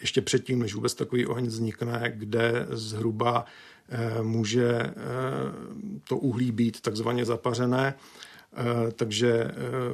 [0.00, 3.44] ještě předtím, než vůbec takový oheň vznikne, kde zhruba
[4.22, 4.94] může
[6.08, 7.94] to uhlí být takzvaně zapařené.
[7.96, 8.35] Eh,
[8.92, 9.52] takže eh,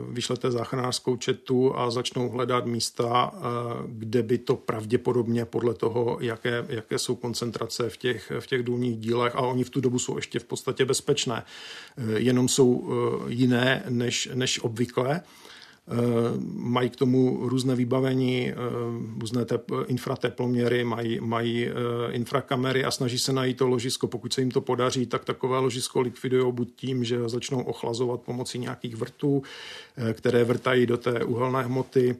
[0.08, 3.38] vyšlete záchranářskou četu a začnou hledat místa, eh,
[3.88, 8.98] kde by to pravděpodobně podle toho, jaké, jaké jsou koncentrace v těch, v těch důlních
[8.98, 11.44] dílech a oni v tu dobu jsou ještě v podstatě bezpečné.
[12.16, 12.90] Jenom jsou
[13.28, 15.22] jiné než, než obvykle.
[15.88, 15.94] Eh,
[16.54, 18.54] mají k tomu různé vybavení, eh,
[19.20, 21.72] různé tep- infrateploměry, mají, mají eh,
[22.12, 24.06] infrakamery a snaží se najít to ložisko.
[24.06, 28.58] Pokud se jim to podaří, tak takové ložisko likvidují buď tím, že začnou ochlazovat pomocí
[28.58, 29.42] nějakých vrtů,
[30.12, 32.16] které vrtají do té uhelné hmoty,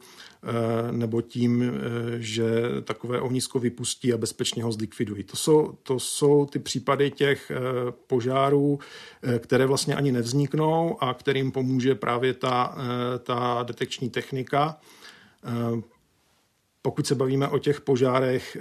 [0.91, 1.73] nebo tím, eh,
[2.19, 2.51] že
[2.85, 5.25] takové ohnisko vypustí a bezpečně ho zlikvidují.
[5.25, 7.57] To jsou, to jsou ty případy těch eh,
[8.07, 8.79] požárů,
[9.39, 12.77] které vlastně ani nevzniknou a kterým pomůže právě ta,
[13.19, 14.81] ta detekční technika.
[16.83, 18.57] Pokud se bavíme o těch požárech,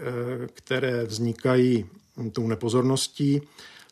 [0.53, 1.85] které vznikají
[2.31, 3.41] tou nepozorností,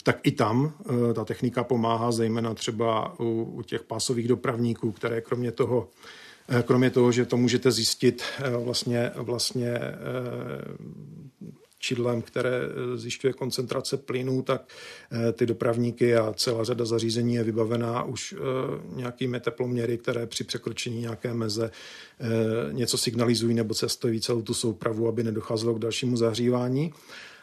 [0.04, 0.74] tak i tam
[1.14, 6.29] ta technika pomáhá, zejména třeba u, u těch pásových dopravníků, které kromě toho Eh,
[6.64, 9.94] kromě toho, že to můžete zjistit eh, vlastně, vlastně eh,
[11.82, 12.62] čidlem, které
[12.96, 14.74] zjišťuje koncentrace plynů, tak
[15.34, 18.36] ty dopravníky a celá řada zařízení je vybavená už
[18.96, 21.72] nějakými teploměry, které při překročení nějaké meze
[22.72, 26.94] něco signalizují nebo cestují celou tu soupravu, aby nedocházelo k dalšímu zahřívání.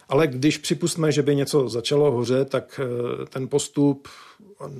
[0.09, 2.81] Ale když připustíme, že by něco začalo hořet, tak
[3.29, 4.09] ten postup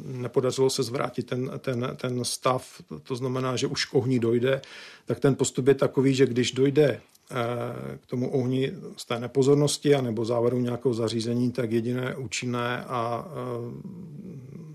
[0.05, 4.61] nepodařilo se zvrátit ten, ten, ten stav, to znamená, že už k ohni dojde,
[5.05, 9.95] tak ten postup je takový, že když dojde eh, k tomu ohni z té nepozornosti
[9.95, 14.75] a nebo závodu nějakého zařízení, tak jediné účinné a eh,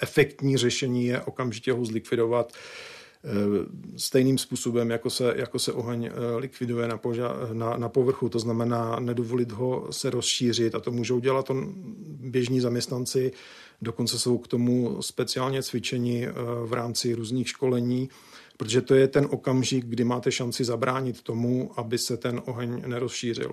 [0.00, 2.52] efektní řešení je okamžitě ho zlikvidovat.
[2.52, 2.95] eh,
[3.96, 8.28] stejným způsobem, jako se, jako se oheň likviduje na, poža, na, na povrchu.
[8.28, 11.74] To znamená nedovolit ho se rozšířit a to můžou dělat on
[12.20, 13.32] běžní zaměstnanci
[13.82, 16.32] Dokonce jsou k tomu speciálně cvičení eh,
[16.64, 18.08] v rámci různých školení,
[18.56, 23.52] protože to je ten okamžik, kdy máte šanci zabránit tomu, aby se ten oheň nerozšířil.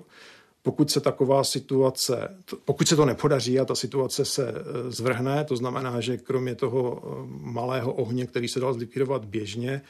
[0.64, 5.56] Pokud se taková situace, pokud se to nepodaří a ta situace se eh, zvrhne, to
[5.56, 9.82] znamená, že kromě toho eh, malého ohně, který se dal zlikvidovat běžně,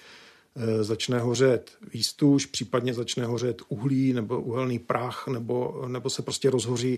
[0.55, 6.49] Eh, začne hořet výstuž, případně začne hořet uhlí nebo uhelný prach, nebo, nebo se prostě
[6.49, 6.97] rozhoří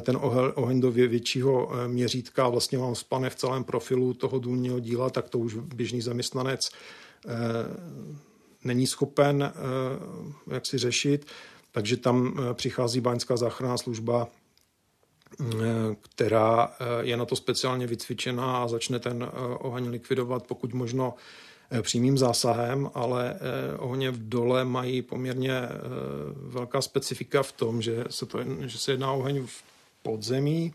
[0.00, 5.10] ten ohel, oheň do většího měřítka vlastně vám spane v celém profilu toho důlního díla,
[5.10, 6.70] tak to už běžný zaměstnanec
[8.64, 9.52] není schopen
[10.50, 11.26] jak si řešit.
[11.72, 14.28] Takže tam přichází báňská záchranná služba,
[16.00, 21.14] která je na to speciálně vycvičená a začne ten oheň likvidovat pokud možno
[21.72, 25.68] Eh, přímým zásahem, ale eh, ohně v dole mají poměrně eh,
[26.34, 29.62] velká specifika v tom, že se, to, že se jedná oheň v
[30.02, 30.74] podzemí,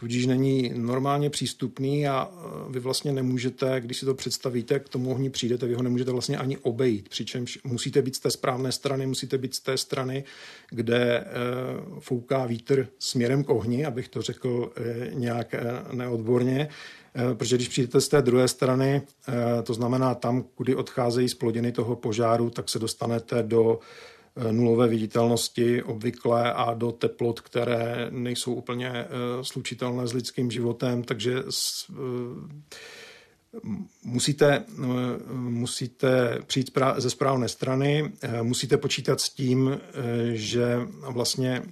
[0.00, 2.30] tudíž není normálně přístupný a
[2.70, 6.36] vy vlastně nemůžete, když si to představíte, k tomu ohni přijdete, vy ho nemůžete vlastně
[6.36, 10.24] ani obejít, přičemž musíte být z té správné strany, musíte být z té strany,
[10.70, 11.24] kde
[11.98, 14.72] fouká vítr směrem k ohni, abych to řekl
[15.12, 15.54] nějak
[15.92, 16.68] neodborně,
[17.34, 19.02] protože když přijdete z té druhé strany,
[19.62, 23.78] to znamená tam, kudy odcházejí splodiny toho požáru, tak se dostanete do
[24.50, 29.06] nulové viditelnosti obvykle a do teplot, které nejsou úplně
[29.42, 31.34] slučitelné s lidským životem, takže
[34.04, 34.64] musíte,
[35.32, 39.80] musíte přijít ze správné strany, musíte počítat s tím,
[40.32, 41.62] že vlastně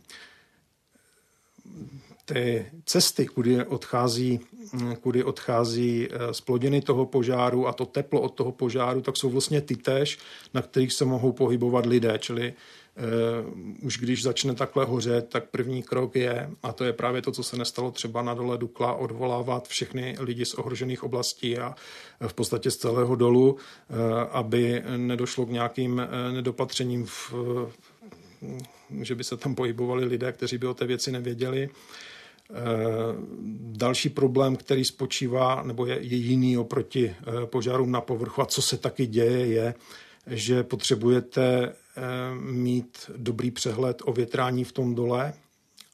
[2.25, 4.41] ty cesty, kudy odchází,
[5.01, 9.61] kudy odchází splodiny eh, toho požáru a to teplo od toho požáru, tak jsou vlastně
[9.61, 10.19] ty tež,
[10.55, 12.19] na kterých se mohou pohybovat lidé.
[12.19, 17.23] Čili uh, už když začne takhle hořet, tak první krok je, a to je právě
[17.23, 21.75] to, co se nestalo třeba na dole Dukla, odvolávat všechny lidi z ohrožených oblastí a
[22.27, 23.59] v podstatě z celého dolu, uh,
[24.31, 26.03] aby nedošlo k nějakým
[26.33, 27.35] nedopatřením v
[29.03, 31.69] že by se tam pohybovali lidé, kteří by o té věci nevěděli.
[31.69, 32.16] Eh,
[33.61, 38.63] další problém, který spočívá, nebo je, je jiný oproti eh, požárům na povrchu a co
[38.63, 39.75] se taky děje, je,
[40.27, 42.03] že potřebujete eh,
[42.41, 45.33] mít dobrý přehled o větrání v tom dole.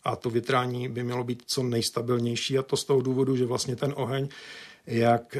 [0.04, 2.58] A to větrání by mělo být co nejstabilnější.
[2.58, 4.28] A to z toho důvodu, že vlastně ten oheň,
[4.86, 5.36] jak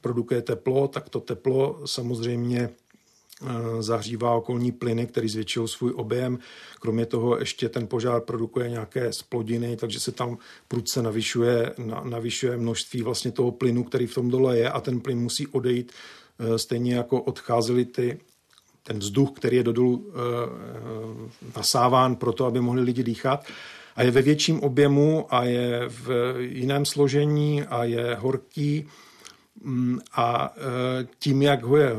[0.00, 2.70] produkuje teplo, tak to teplo samozřejmě
[3.80, 6.38] zahřívá okolní plyny, který zvětšují svůj objem.
[6.80, 11.72] Kromě toho ještě ten požár produkuje nějaké splodiny, takže se tam prudce navyšuje,
[12.04, 15.92] navyšuje množství vlastně toho plynu, který v tom dole je a ten plyn musí odejít
[16.56, 18.20] stejně jako odcházely ty
[18.82, 20.12] ten vzduch, který je do dolu
[21.56, 23.46] nasáván pro to, aby mohli lidi dýchat
[23.96, 28.88] a je ve větším objemu a je v jiném složení a je horký
[30.12, 31.92] a e, tím, jak ho je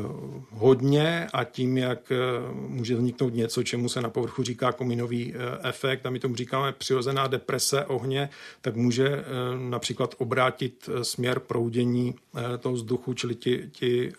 [0.50, 2.16] hodně a tím, jak e,
[2.54, 6.72] může vzniknout něco, čemu se na povrchu říká kominový e, efekt a my tomu říkáme
[6.72, 8.28] přirozená deprese ohně,
[8.60, 9.24] tak může
[9.68, 12.14] například obrátit směr proudění
[12.60, 14.12] toho vzduchu, čili ti, ti,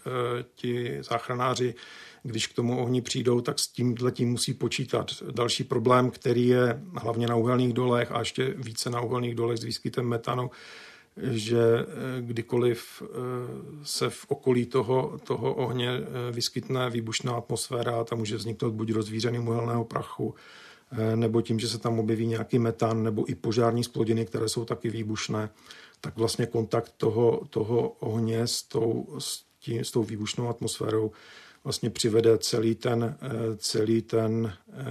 [0.55, 1.75] ti záchranáři
[2.23, 5.11] když k tomu ohni přijdou, tak s tímhle tím musí počítat.
[5.31, 9.63] Další problém, který je hlavně na uhelných dolech a ještě více na uhelných dolech s
[9.63, 10.51] výskytem metanu,
[11.17, 13.08] že eh, kdykoliv eh,
[13.84, 19.39] se v okolí toho, toho ohně eh, vyskytne výbušná atmosféra, tam může vzniknout buď rozvířený
[19.39, 20.36] uhelného prachu,
[21.15, 24.89] nebo tím, že se tam objeví nějaký metan, nebo i požární splodiny, které jsou taky
[24.89, 25.49] výbušné,
[26.02, 31.12] tak vlastně kontakt toho, toho ohně s tou, s, tím, s tou výbušnou atmosférou
[31.63, 34.84] vlastně přivede celý ten, eh, celý ten eh,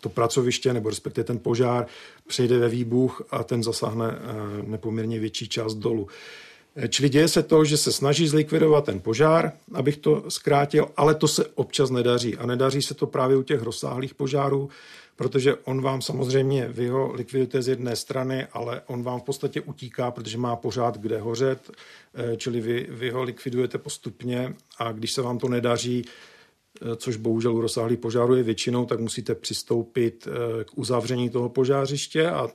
[0.00, 1.86] to pracoviště, nebo respektive ten požár,
[2.26, 6.08] přejde ve výbuch a ten zasáhne eh, nepoměrně větší část dolu.
[6.88, 11.28] Čili děje se to, že se snaží zlikvidovat ten požár, abych to zkrátil, ale to
[11.28, 12.36] se občas nedaří.
[12.36, 14.68] A nedaří se to právě u těch rozsáhlých požárů,
[15.16, 19.60] protože on vám samozřejmě, vy ho likvidujete z jedné strany, ale on vám v podstatě
[19.60, 21.70] utíká, protože má pořád kde hořet,
[22.14, 27.16] eh, čili vy, vy ho likvidujete postupně a když se vám to nedaří, eh, což
[27.16, 32.48] bohužel u rozsáhlých požáru je většinou, tak musíte přistoupit eh, k uzavření toho požářiště a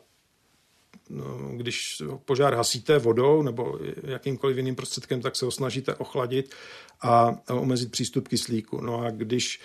[1.55, 6.55] když požár hasíte vodou nebo jakýmkoliv jiným prostředkem, tak se ho snažíte ochladit
[7.01, 8.81] a omezit přístup kyslíku.
[8.81, 9.61] No a když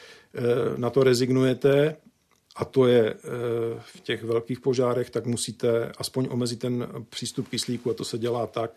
[0.76, 1.96] na to rezignujete,
[2.56, 3.18] a to je eh,
[3.78, 8.46] v těch velkých požárech, tak musíte aspoň omezit ten přístup kyslíku a to se dělá
[8.46, 8.70] tak,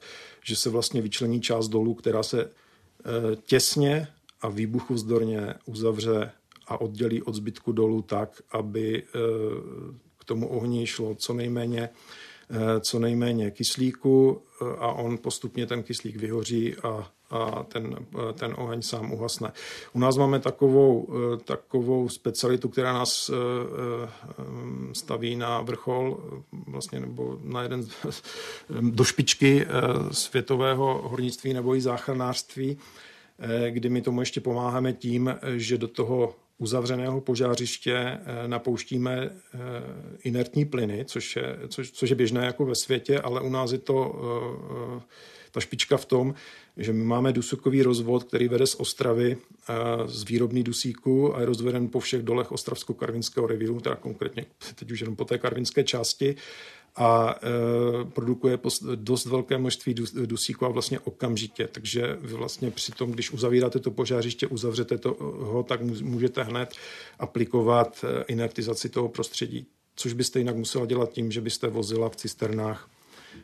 [0.44, 4.08] že se vlastně vyčlení část dolů, která se eh, těsně
[4.42, 6.32] a výbuchu vzdorně uzavře
[6.68, 9.10] a oddělí od zbytku dolů tak, aby eh,
[10.18, 11.90] k tomu ohni šlo co nejméně,
[12.80, 14.42] co nejméně kyslíku
[14.80, 17.96] a on postupně ten kyslík vyhoří a a ten,
[18.34, 19.52] ten oheň sám uhasne.
[19.94, 21.08] U nás máme takovou,
[21.46, 24.44] takovou specialitu, která nás eh, eh,
[24.94, 26.18] staví na vrchol,
[26.68, 27.88] vlastně nebo na jeden
[28.82, 29.68] do špičky eh,
[30.14, 32.78] světového hornictví nebo i záchranářství,
[33.70, 39.30] kdy my tomu ještě pomáháme tím, že do toho uzavřeného požářiště napouštíme
[40.24, 43.78] inertní plyny, což je, což, což je běžné jako ve světě, ale u nás je
[43.78, 44.16] to
[45.52, 46.34] ta špička v tom,
[46.78, 49.74] že my máme dusikový rozvod, který vede z Ostravy eh,
[50.06, 55.00] z výrobní dusíku a je rozveden po všech dolech Ostravsko-Karvinského revíru, teda konkrétně teď už
[55.00, 56.36] jenom po té karvinské části
[56.98, 58.60] a e, produkuje
[58.96, 59.94] dost velké množství
[60.26, 61.68] dusíku a vlastně okamžitě.
[61.72, 66.74] Takže vy vlastně při tom, když uzavíráte to požářiště, uzavřete to, ho, tak můžete hned
[67.20, 69.68] aplikovat eh, inertizaci toho prostředí.
[69.96, 72.90] Což byste jinak musela dělat tím, že byste vozila v cisternách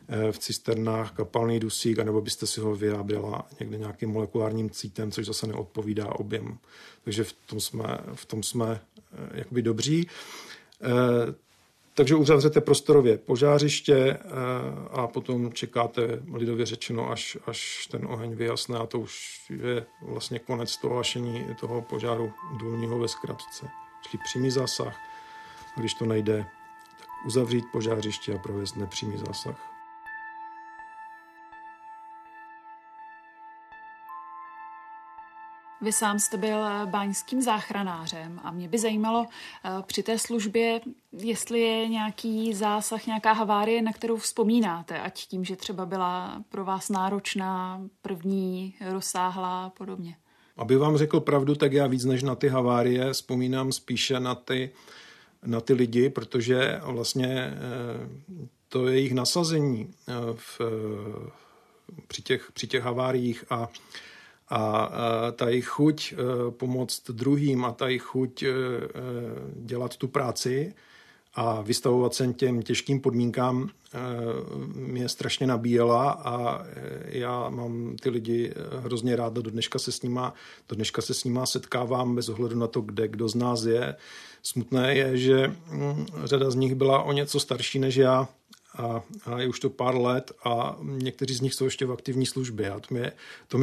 [0.08, 5.26] Eh, v cisternách kapalný dusík, anebo byste si ho vyráběla někde nějakým molekulárním cítem, což
[5.26, 6.58] zase neodpovídá objem.
[7.04, 8.80] Takže v tom jsme, v tom jsme
[9.12, 10.08] eh, jakoby dobří.
[11.94, 14.18] Eh, takže uzavřete prostorově požářiště
[14.90, 20.38] a potom čekáte, lidově řečeno, až, až ten oheň vyjasne a to už je vlastně
[20.38, 23.68] konec toho hašení toho požáru důlního ve zkratce.
[24.02, 24.96] Čili přímý zásah,
[25.76, 26.46] když to nejde,
[26.98, 29.73] tak uzavřít požářiště a provést nepřímý zásah.
[35.84, 40.80] Vy sám jste byl eh, báňským záchranářem a mě by zajímalo eh, při té službě,
[41.12, 46.64] jestli je nějaký zásah, nějaká havárie, na kterou vzpomínáte, ať tím, že třeba byla pro
[46.64, 50.16] vás náročná, první, rozsáhlá a podobně.
[50.56, 54.70] Aby vám řekl pravdu, tak já víc než na ty havárie vzpomínám spíše na ty,
[55.46, 57.54] na ty lidi, protože vlastně eh,
[58.68, 59.94] to je jejich nasazení
[60.34, 60.60] v,
[62.08, 63.68] při, těch, při těch haváriích a
[64.48, 64.90] a
[65.36, 66.16] ta jejich chuť e,
[66.50, 68.52] pomoct druhým a ta jejich chuť e, e,
[69.56, 70.74] dělat tu práci
[71.34, 73.70] a vystavovat se těm těžkým podmínkám
[74.74, 76.66] mě strašně nabíjela a
[77.04, 80.34] já mám ty lidi hrozně rád do dneška se s nima,
[80.68, 83.94] do dneška se s nima setkávám bez ohledu na to, kde kdo z nás je.
[84.42, 88.28] Smutné je, že mm, řada z nich byla o něco starší než já,
[88.74, 92.26] a, a je už to pár let a někteří z nich jsou ještě v aktivní
[92.26, 92.70] službě.
[92.70, 93.12] A to mě,
[93.48, 93.58] to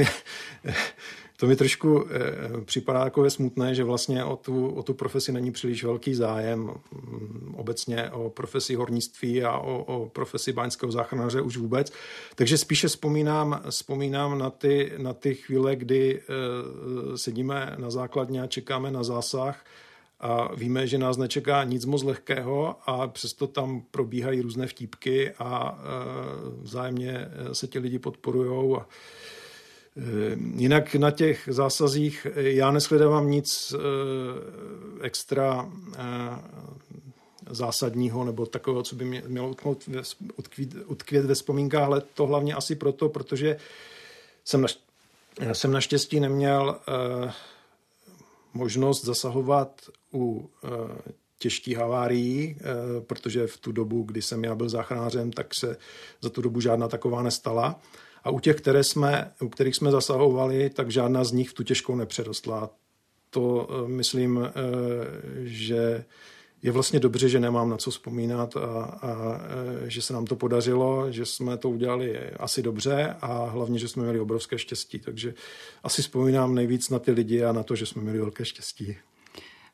[1.42, 5.52] to mi trošku eh, připadá takové smutné, že vlastně o tu, o tu profesi není
[5.52, 6.60] příliš velký zájem.
[6.60, 11.94] Mm, obecně o profesi hornictví a o, o profesi báňského záchranáře už vůbec.
[12.36, 18.48] Takže spíše vzpomínám, vzpomínám na, ty, na ty chvíle, kdy eh, sedíme na základně a
[18.48, 19.66] čekáme na zásah
[20.22, 25.80] a víme, že nás nečeká nic moc lehkého a přesto tam probíhají různé vtípky a
[25.80, 25.86] eh,
[26.62, 28.78] vzájemně se ti lidi podporují
[29.98, 33.74] Eh, jinak na těch zásazích já neshledávám nic
[35.02, 35.70] extra
[37.50, 39.90] zásadního nebo takového, co by mě mělo utknout,
[40.36, 43.58] utkvět, utkvět ve vzpomínkách, ale to hlavně asi proto, protože
[44.46, 44.78] jsem, naš,
[45.54, 46.80] jsem naštěstí neměl
[48.54, 49.82] možnost zasahovat
[50.14, 50.50] u
[51.40, 52.58] těžkých havárií,
[53.08, 55.78] protože v tu dobu, kdy jsem já byl záchranářem, tak se
[56.22, 57.80] za tu dobu žádná taková nestala.
[58.24, 61.64] A u těch, které jsme, u kterých jsme zasahovali, tak žádná z nich v tu
[61.64, 62.70] těžkou nepřerostla.
[63.30, 64.52] To eh, myslím, eh,
[65.44, 66.06] že
[66.64, 69.42] je vlastně dobře, že nemám na co vzpomínat a, a
[69.86, 73.88] eh, že se nám to podařilo, že jsme to udělali asi dobře a hlavně, že
[73.88, 75.00] jsme měli obrovské štěstí.
[75.00, 75.34] Takže
[75.84, 78.98] asi vzpomínám nejvíc na ty lidi a na to, že jsme měli velké štěstí.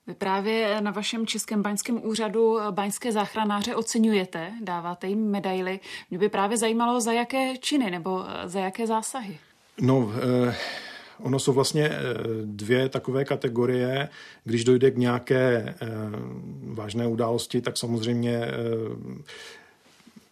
[0.08, 5.80] Vy právě na vašem Českém baňském úřadu baňské záchranáře oceňujete, dáváte jim medaily.
[6.10, 9.38] Mě by právě zajímalo, za jaké činy nebo eh, za jaké zásahy.
[9.82, 10.12] No,
[10.48, 10.56] eh,
[11.20, 12.00] ono jsou vlastně eh,
[12.44, 14.10] dvě takové kategorie.
[14.44, 15.88] Když dojde k nějaké eh,
[16.64, 18.52] vážné události, tak samozřejmě eh,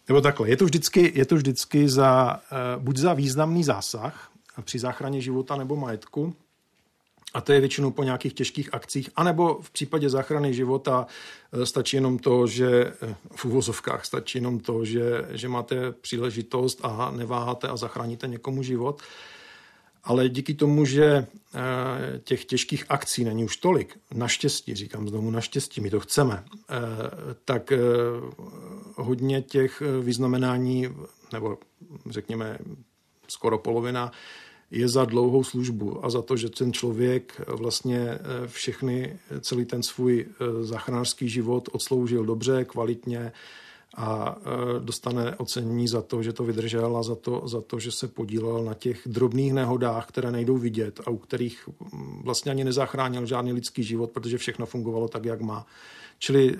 [0.07, 2.39] nebo takhle, je to vždycky, je to vždycky za,
[2.77, 4.31] buď za významný zásah
[4.61, 6.33] při záchraně života nebo majetku,
[7.33, 11.07] a to je většinou po nějakých těžkých akcích, anebo v případě záchrany života
[11.63, 12.93] stačí jenom to, že
[13.35, 19.01] v uvozovkách stačí jenom to, že, že máte příležitost a neváháte a zachráníte někomu život.
[20.05, 21.27] Ale díky tomu, že eh,
[22.23, 26.43] těch těžkých akcí není už tolik, naštěstí, říkám znovu naštěstí, my to chceme,
[27.45, 27.73] tak
[28.95, 30.89] hodně těch vyznamenání,
[31.33, 31.57] nebo
[32.09, 32.57] řekněme
[33.27, 34.11] skoro polovina,
[34.71, 39.83] je za dlouhou službu a za to, že ten člověk vlastně eh, všechny, celý ten
[39.83, 43.31] svůj eh, záchranářský život odsloužil dobře, kvalitně
[43.95, 47.91] a eh, dostane ocenění za to, že to vydržel a za to, za to, že
[47.91, 52.63] se podílel na těch drobných nehodách, které nejdou vidět a u kterých mm, vlastně ani
[52.63, 55.65] nezachránil žádný lidský život, protože všechno fungovalo tak, jak má.
[56.19, 56.57] Čili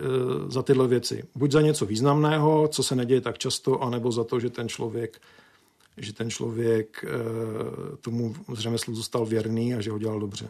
[0.48, 1.24] za tyhle věci.
[1.36, 5.22] Buď za něco významného, co se neděje tak často, anebo za to, že ten člověk
[5.98, 10.50] že ten člověk eh, tomu řemeslu zůstal věrný a že ho dělal dobře.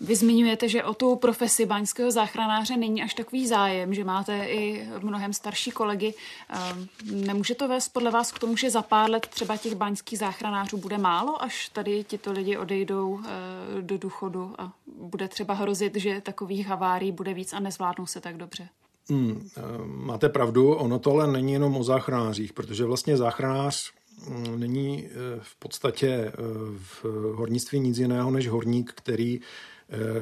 [0.00, 4.88] Vy zmiňujete, že o tu profesi baňského záchranáře není až takový zájem, že máte i
[5.02, 6.14] mnohem starší kolegy.
[6.48, 10.18] Ehm, nemůže to vést podle vás k tomu, že za pár let třeba těch baňských
[10.18, 15.96] záchranářů bude málo, až tady tito lidi odejdou eh, do důchodu a bude třeba hrozit,
[15.96, 18.68] že takových havárií bude víc a nezvládnou se tak dobře?
[19.10, 23.92] Hmm, eh, máte pravdu, ono to ale není jenom o záchranářích, protože vlastně záchranář
[24.28, 25.10] Mm, není eh,
[25.42, 26.32] v podstatě
[26.76, 29.40] v hornictví nic jiného než horník, který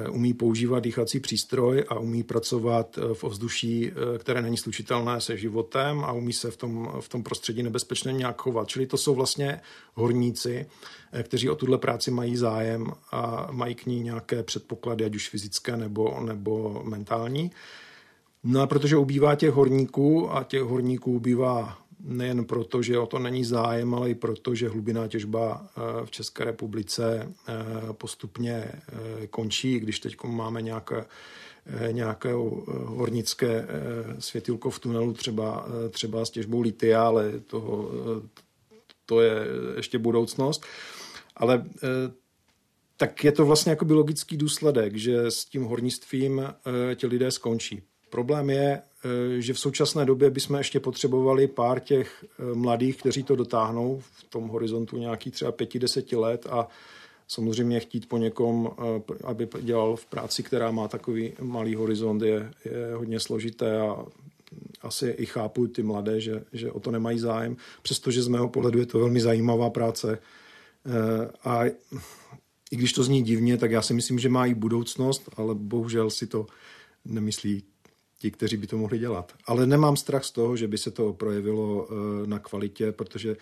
[0.09, 6.11] umí používat dýchací přístroj a umí pracovat v ovzduší, které není slučitelné se životem a
[6.11, 8.67] umí se v tom, v tom prostředí nebezpečně nějak chovat.
[8.67, 9.61] Čili to jsou vlastně
[9.93, 10.65] horníci,
[11.23, 15.77] kteří o tuhle práci mají zájem a mají k ní nějaké předpoklady, ať už fyzické
[15.77, 17.51] nebo, nebo mentální.
[18.43, 23.19] No a protože ubývá těch horníků a těch horníků ubývá nejen proto, že o to
[23.19, 27.53] není zájem, ale i proto, že hlubiná těžba eh, v České republice eh,
[27.93, 31.05] postupně eh, končí, když teď máme nějaké
[31.91, 32.33] nějaké
[32.69, 33.67] hornické
[34.19, 37.91] světilko v tunelu, třeba, třeba s těžbou litia, ale toho,
[39.05, 39.33] to je
[39.75, 40.63] ještě budoucnost.
[41.35, 41.65] Ale
[42.97, 46.41] tak je to vlastně jako logický důsledek, že s tím hornictvím
[46.95, 47.81] ti lidé skončí.
[48.09, 48.81] Problém je,
[49.39, 54.23] že v současné době bychom ještě potřebovali pár těch eh, mladých, kteří to dotáhnou v
[54.23, 56.67] tom horizontu nějakých třeba pěti, deseti let a
[57.27, 62.51] samozřejmě chtít po někom, eh, aby dělal v práci, která má takový malý horizont, je,
[62.65, 64.05] je hodně složité a
[64.81, 68.79] asi i chápu ty mladé, že, že o to nemají zájem, přestože z mého pohledu
[68.79, 70.19] je to velmi zajímavá práce.
[71.43, 71.65] A
[72.71, 76.09] i když to zní divně, tak já si myslím, že má i budoucnost, ale bohužel
[76.09, 76.45] si to
[77.05, 77.63] nemyslí
[78.23, 79.33] ti, kteří by to mohli dělat.
[79.45, 83.37] Ale nemám strach z toho, že by se to projevilo eh, na kvalitě, protože,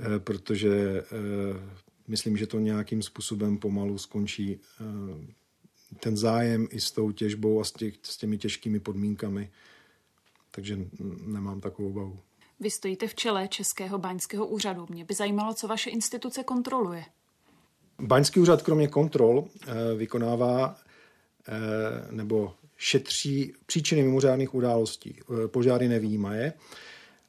[0.00, 1.06] eh, protože eh,
[2.08, 4.60] myslím, že to nějakým způsobem pomalu skončí
[6.00, 9.50] ten zájem i s tou těžbou a s, těmi těžkými podmínkami.
[10.50, 10.78] Takže
[11.26, 12.18] nemám takovou obavu.
[12.60, 14.86] Vy stojíte v čele Českého báňského úřadu.
[14.90, 17.04] Mě by zajímalo, co vaše instituce kontroluje.
[18.00, 19.48] Baňský úřad kromě kontrol
[19.96, 20.76] vykonává
[22.10, 25.16] nebo šetří příčiny mimořádných událostí,
[25.46, 26.52] požáry nevýjímaje.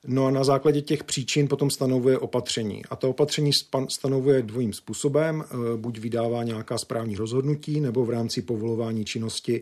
[0.07, 2.85] No a na základě těch příčin potom stanovuje opatření.
[2.89, 3.51] A to opatření
[3.89, 5.43] stanovuje dvojím způsobem.
[5.75, 9.61] Buď vydává nějaká správní rozhodnutí, nebo v rámci povolování činnosti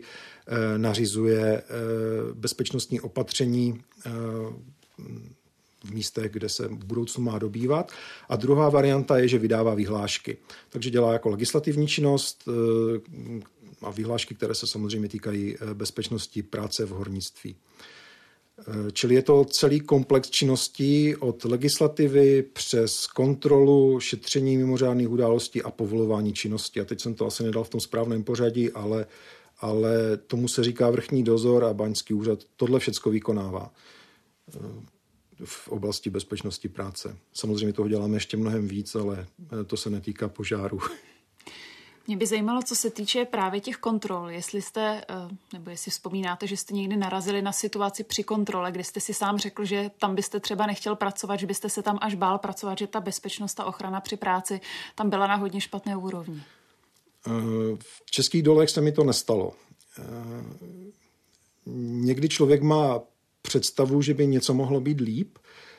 [0.76, 1.62] nařizuje
[2.34, 3.82] bezpečnostní opatření
[5.84, 7.92] v místech, kde se v budoucnu má dobývat.
[8.28, 10.36] A druhá varianta je, že vydává vyhlášky.
[10.70, 12.48] Takže dělá jako legislativní činnost
[13.82, 17.56] a vyhlášky, které se samozřejmě týkají eh, bezpečnosti práce v hornictví.
[18.58, 25.70] Eh, čili je to celý komplex činností od legislativy přes kontrolu, šetření mimořádných událostí a
[25.70, 26.80] povolování činnosti.
[26.80, 29.06] A teď jsem to asi nedal v tom správném pořadí, ale,
[29.58, 33.72] ale tomu se říká vrchní dozor a baňský úřad tohle všecko vykonává
[35.44, 37.16] v oblasti bezpečnosti práce.
[37.32, 39.26] Samozřejmě toho děláme ještě mnohem víc, ale
[39.60, 40.78] eh, to se netýká požáru.
[42.06, 44.30] Mě by zajímalo, co se týče právě těch kontrol.
[44.30, 48.84] Jestli jste, eh, nebo jestli vzpomínáte, že jste někdy narazili na situaci při kontrole, kdy
[48.84, 52.14] jste si sám řekl, že tam byste třeba nechtěl pracovat, že byste se tam až
[52.14, 54.60] bál pracovat, že ta bezpečnost a ochrana při práci
[54.94, 56.42] tam byla na hodně špatné úrovni.
[57.26, 57.30] Eh,
[57.78, 59.52] v českých dolech se mi to nestalo.
[62.02, 63.00] Někdy člověk má
[63.42, 65.69] představu, že by něco mohlo být líp, eh,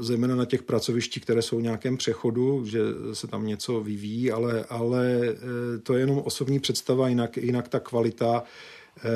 [0.00, 2.80] zejména na těch pracovištích, které jsou v nějakém přechodu, že
[3.12, 7.80] se tam něco vyvíjí, ale, ale eh, to je jenom osobní představa, jinak, jinak ta
[7.80, 8.42] kvalita
[8.98, 9.10] eh,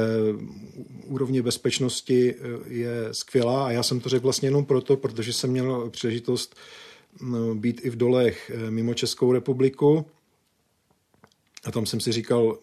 [1.04, 2.34] úrovně bezpečnosti
[2.66, 6.56] je skvělá a já jsem to řekl vlastně jenom proto, protože jsem měl příležitost
[7.20, 10.06] no, být i v dolech mimo Českou republiku
[11.64, 12.58] a tam jsem si říkal,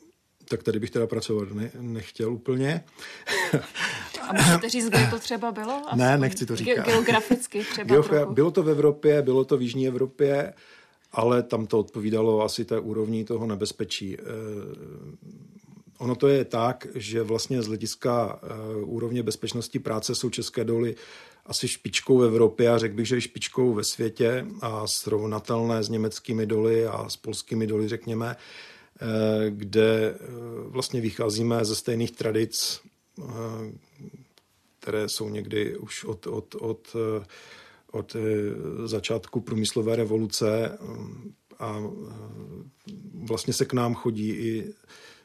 [0.45, 2.83] tak tady bych teda pracovat ne, nechtěl úplně.
[4.31, 5.73] A můžete říct, kde to třeba bylo?
[5.73, 6.85] Aspoň ne, nechci to říkat.
[6.85, 10.53] Geograficky třeba Geogra- Bylo to v Evropě, bylo to v Jižní Evropě,
[11.11, 14.17] ale tam to odpovídalo asi té úrovni toho nebezpečí.
[14.19, 14.23] Eh,
[15.97, 18.47] ono to je tak, že vlastně z hlediska eh,
[18.83, 20.95] úrovně bezpečnosti práce jsou české doly
[21.45, 25.89] asi špičkou v Evropě a řekl bych, že i špičkou ve světě a srovnatelné s
[25.89, 28.35] německými doly a s polskými doly, řekněme.
[29.01, 30.15] Eh, kde
[30.65, 32.81] vlastně vycházíme ze stejných tradic,
[34.81, 36.95] které jsou někdy už od, od, od,
[37.91, 38.15] od
[38.85, 40.77] začátku průmyslové revoluce
[41.59, 41.83] a
[43.13, 44.73] vlastně se k nám chodí i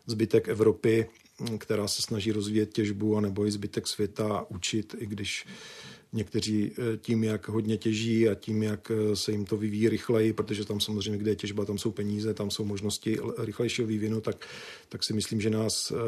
[0.07, 1.07] zbytek Evropy,
[1.59, 5.47] která se snaží rozvíjet těžbu, anebo i zbytek světa učit, i když
[6.17, 10.33] Někteří eh, tím, jak hodně těží a tím, jak eh, se jim to vyvíjí rychleji,
[10.33, 14.47] protože tam samozřejmě, kde je těžba, tam jsou peníze, tam jsou možnosti rychlejšího vývinu, tak,
[14.89, 15.99] tak si myslím, že nás uh,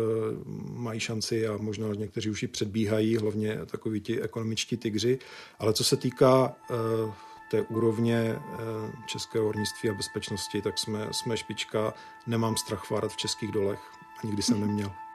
[0.72, 5.18] mají šanci a možná někteří už ji předbíhají, hlavně takoví ti ekonomičtí tygři.
[5.58, 6.56] Ale co se týká
[7.50, 8.36] té úrovně
[9.06, 11.94] českého hornictví a bezpečnosti, tak jsme, jsme špička.
[12.26, 13.80] Nemám strach várat v českých dolech
[14.22, 15.07] a nikdy jsem neměl.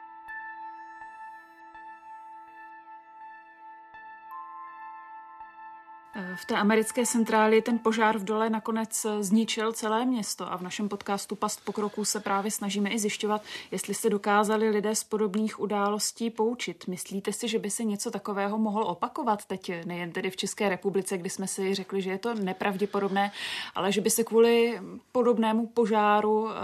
[6.36, 10.88] V té americké centráli ten požár v dole nakonec zničil celé město a v našem
[10.88, 16.30] podcastu Past pokroku se právě snažíme i zjišťovat, jestli se dokázali lidé z podobných událostí
[16.30, 16.86] poučit.
[16.86, 21.18] Myslíte si, že by se něco takového mohlo opakovat teď, nejen tedy v České republice,
[21.18, 23.32] kdy jsme si řekli, že je to nepravděpodobné,
[23.74, 24.80] ale že by se kvůli
[25.12, 26.54] podobnému požáru eh,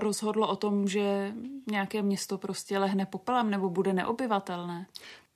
[0.00, 1.32] rozhodlo o tom, že
[1.70, 4.86] nějaké město prostě lehne popelem nebo bude neobyvatelné?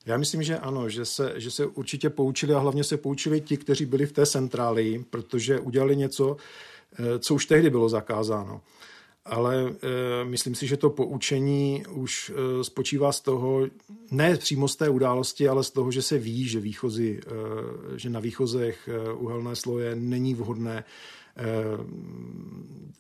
[0.07, 3.57] Já myslím, že ano, že se, že se určitě poučili a hlavně se poučili ti,
[3.57, 6.37] kteří byli v té centráli, protože udělali něco,
[6.99, 8.61] eh, co už tehdy bylo zakázáno.
[9.27, 13.67] Ale e, myslím si, že to poučení už e, spočívá z toho,
[14.11, 18.11] ne přímo z té události, ale z toho, že se ví, že, výchozy, e, že
[18.11, 20.85] na výchozech e, uhelné sloje není vhodné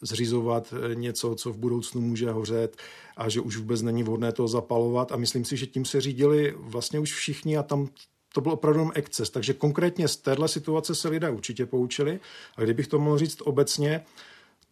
[0.04, 2.76] zřizovat eh, něco, co v budoucnu může hořet
[3.16, 5.12] a že už vůbec není vhodné to zapalovat.
[5.12, 7.88] A myslím si, že tím se řídili vlastně už všichni a tam
[8.34, 9.30] to byl opravdu exces.
[9.30, 12.20] Takže konkrétně z téhle situace se lidé určitě poučili.
[12.56, 14.04] A kdybych to mohl říct obecně,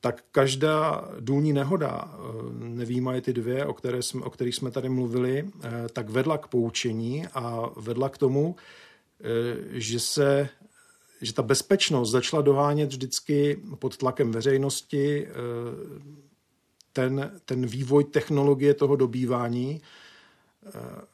[0.01, 2.19] tak každá důlní nehoda, eh,
[2.59, 5.51] nevýjímají ty dvě, o, které jsme, o kterých jsme tady mluvili,
[5.93, 8.57] tak vedla k poučení a vedla k tomu,
[9.71, 10.49] že se
[11.23, 15.33] že ta bezpečnost začala dohánět vždycky pod tlakem veřejnosti eh,
[16.93, 19.83] ten, ten vývoj technologie toho dobývání
[20.67, 20.71] eh,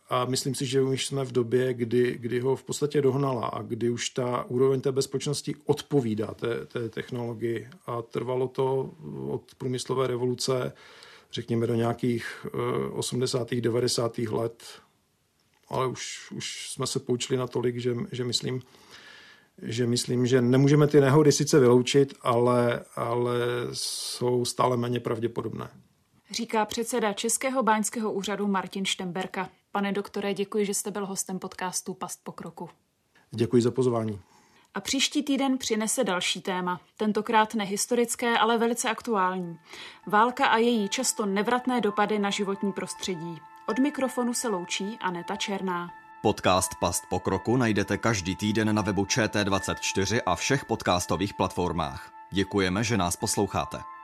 [0.08, 3.62] a myslím si, že už jsme v době, kdy, kdy ho v podstatě dohnala a
[3.62, 7.68] kdy už ta úroveň té bezpečnosti odpovídá té, té technologii.
[7.86, 8.90] A trvalo to
[9.28, 10.72] od průmyslové revoluce,
[11.32, 12.46] řekněme, do nějakých
[12.92, 13.52] 80.
[13.52, 14.18] Eh, 90.
[14.18, 14.64] let.
[15.68, 18.62] Ale už, už jsme se poučili natolik, že, že myslím,
[19.62, 23.34] že myslím, že nemůžeme ty nehody sice vyloučit, ale, ale
[23.72, 25.70] jsou stále méně pravděpodobné.
[26.30, 29.48] Říká předseda Českého báňského úřadu Martin Štemberka.
[29.72, 32.70] Pane doktore, děkuji, že jste byl hostem podcastu Past pokroku.
[33.30, 34.20] Děkuji za pozvání.
[34.74, 39.58] A příští týden přinese další téma, tentokrát nehistorické, ale velice aktuální.
[40.06, 43.38] Válka a její často nevratné dopady na životní prostředí.
[43.68, 45.88] Od mikrofonu se loučí Aneta Černá.
[46.22, 52.12] Podcast Past pokroku najdete každý týden na webu ČT24 a všech podcastových platformách.
[52.30, 53.97] Děkujeme, že nás posloucháte.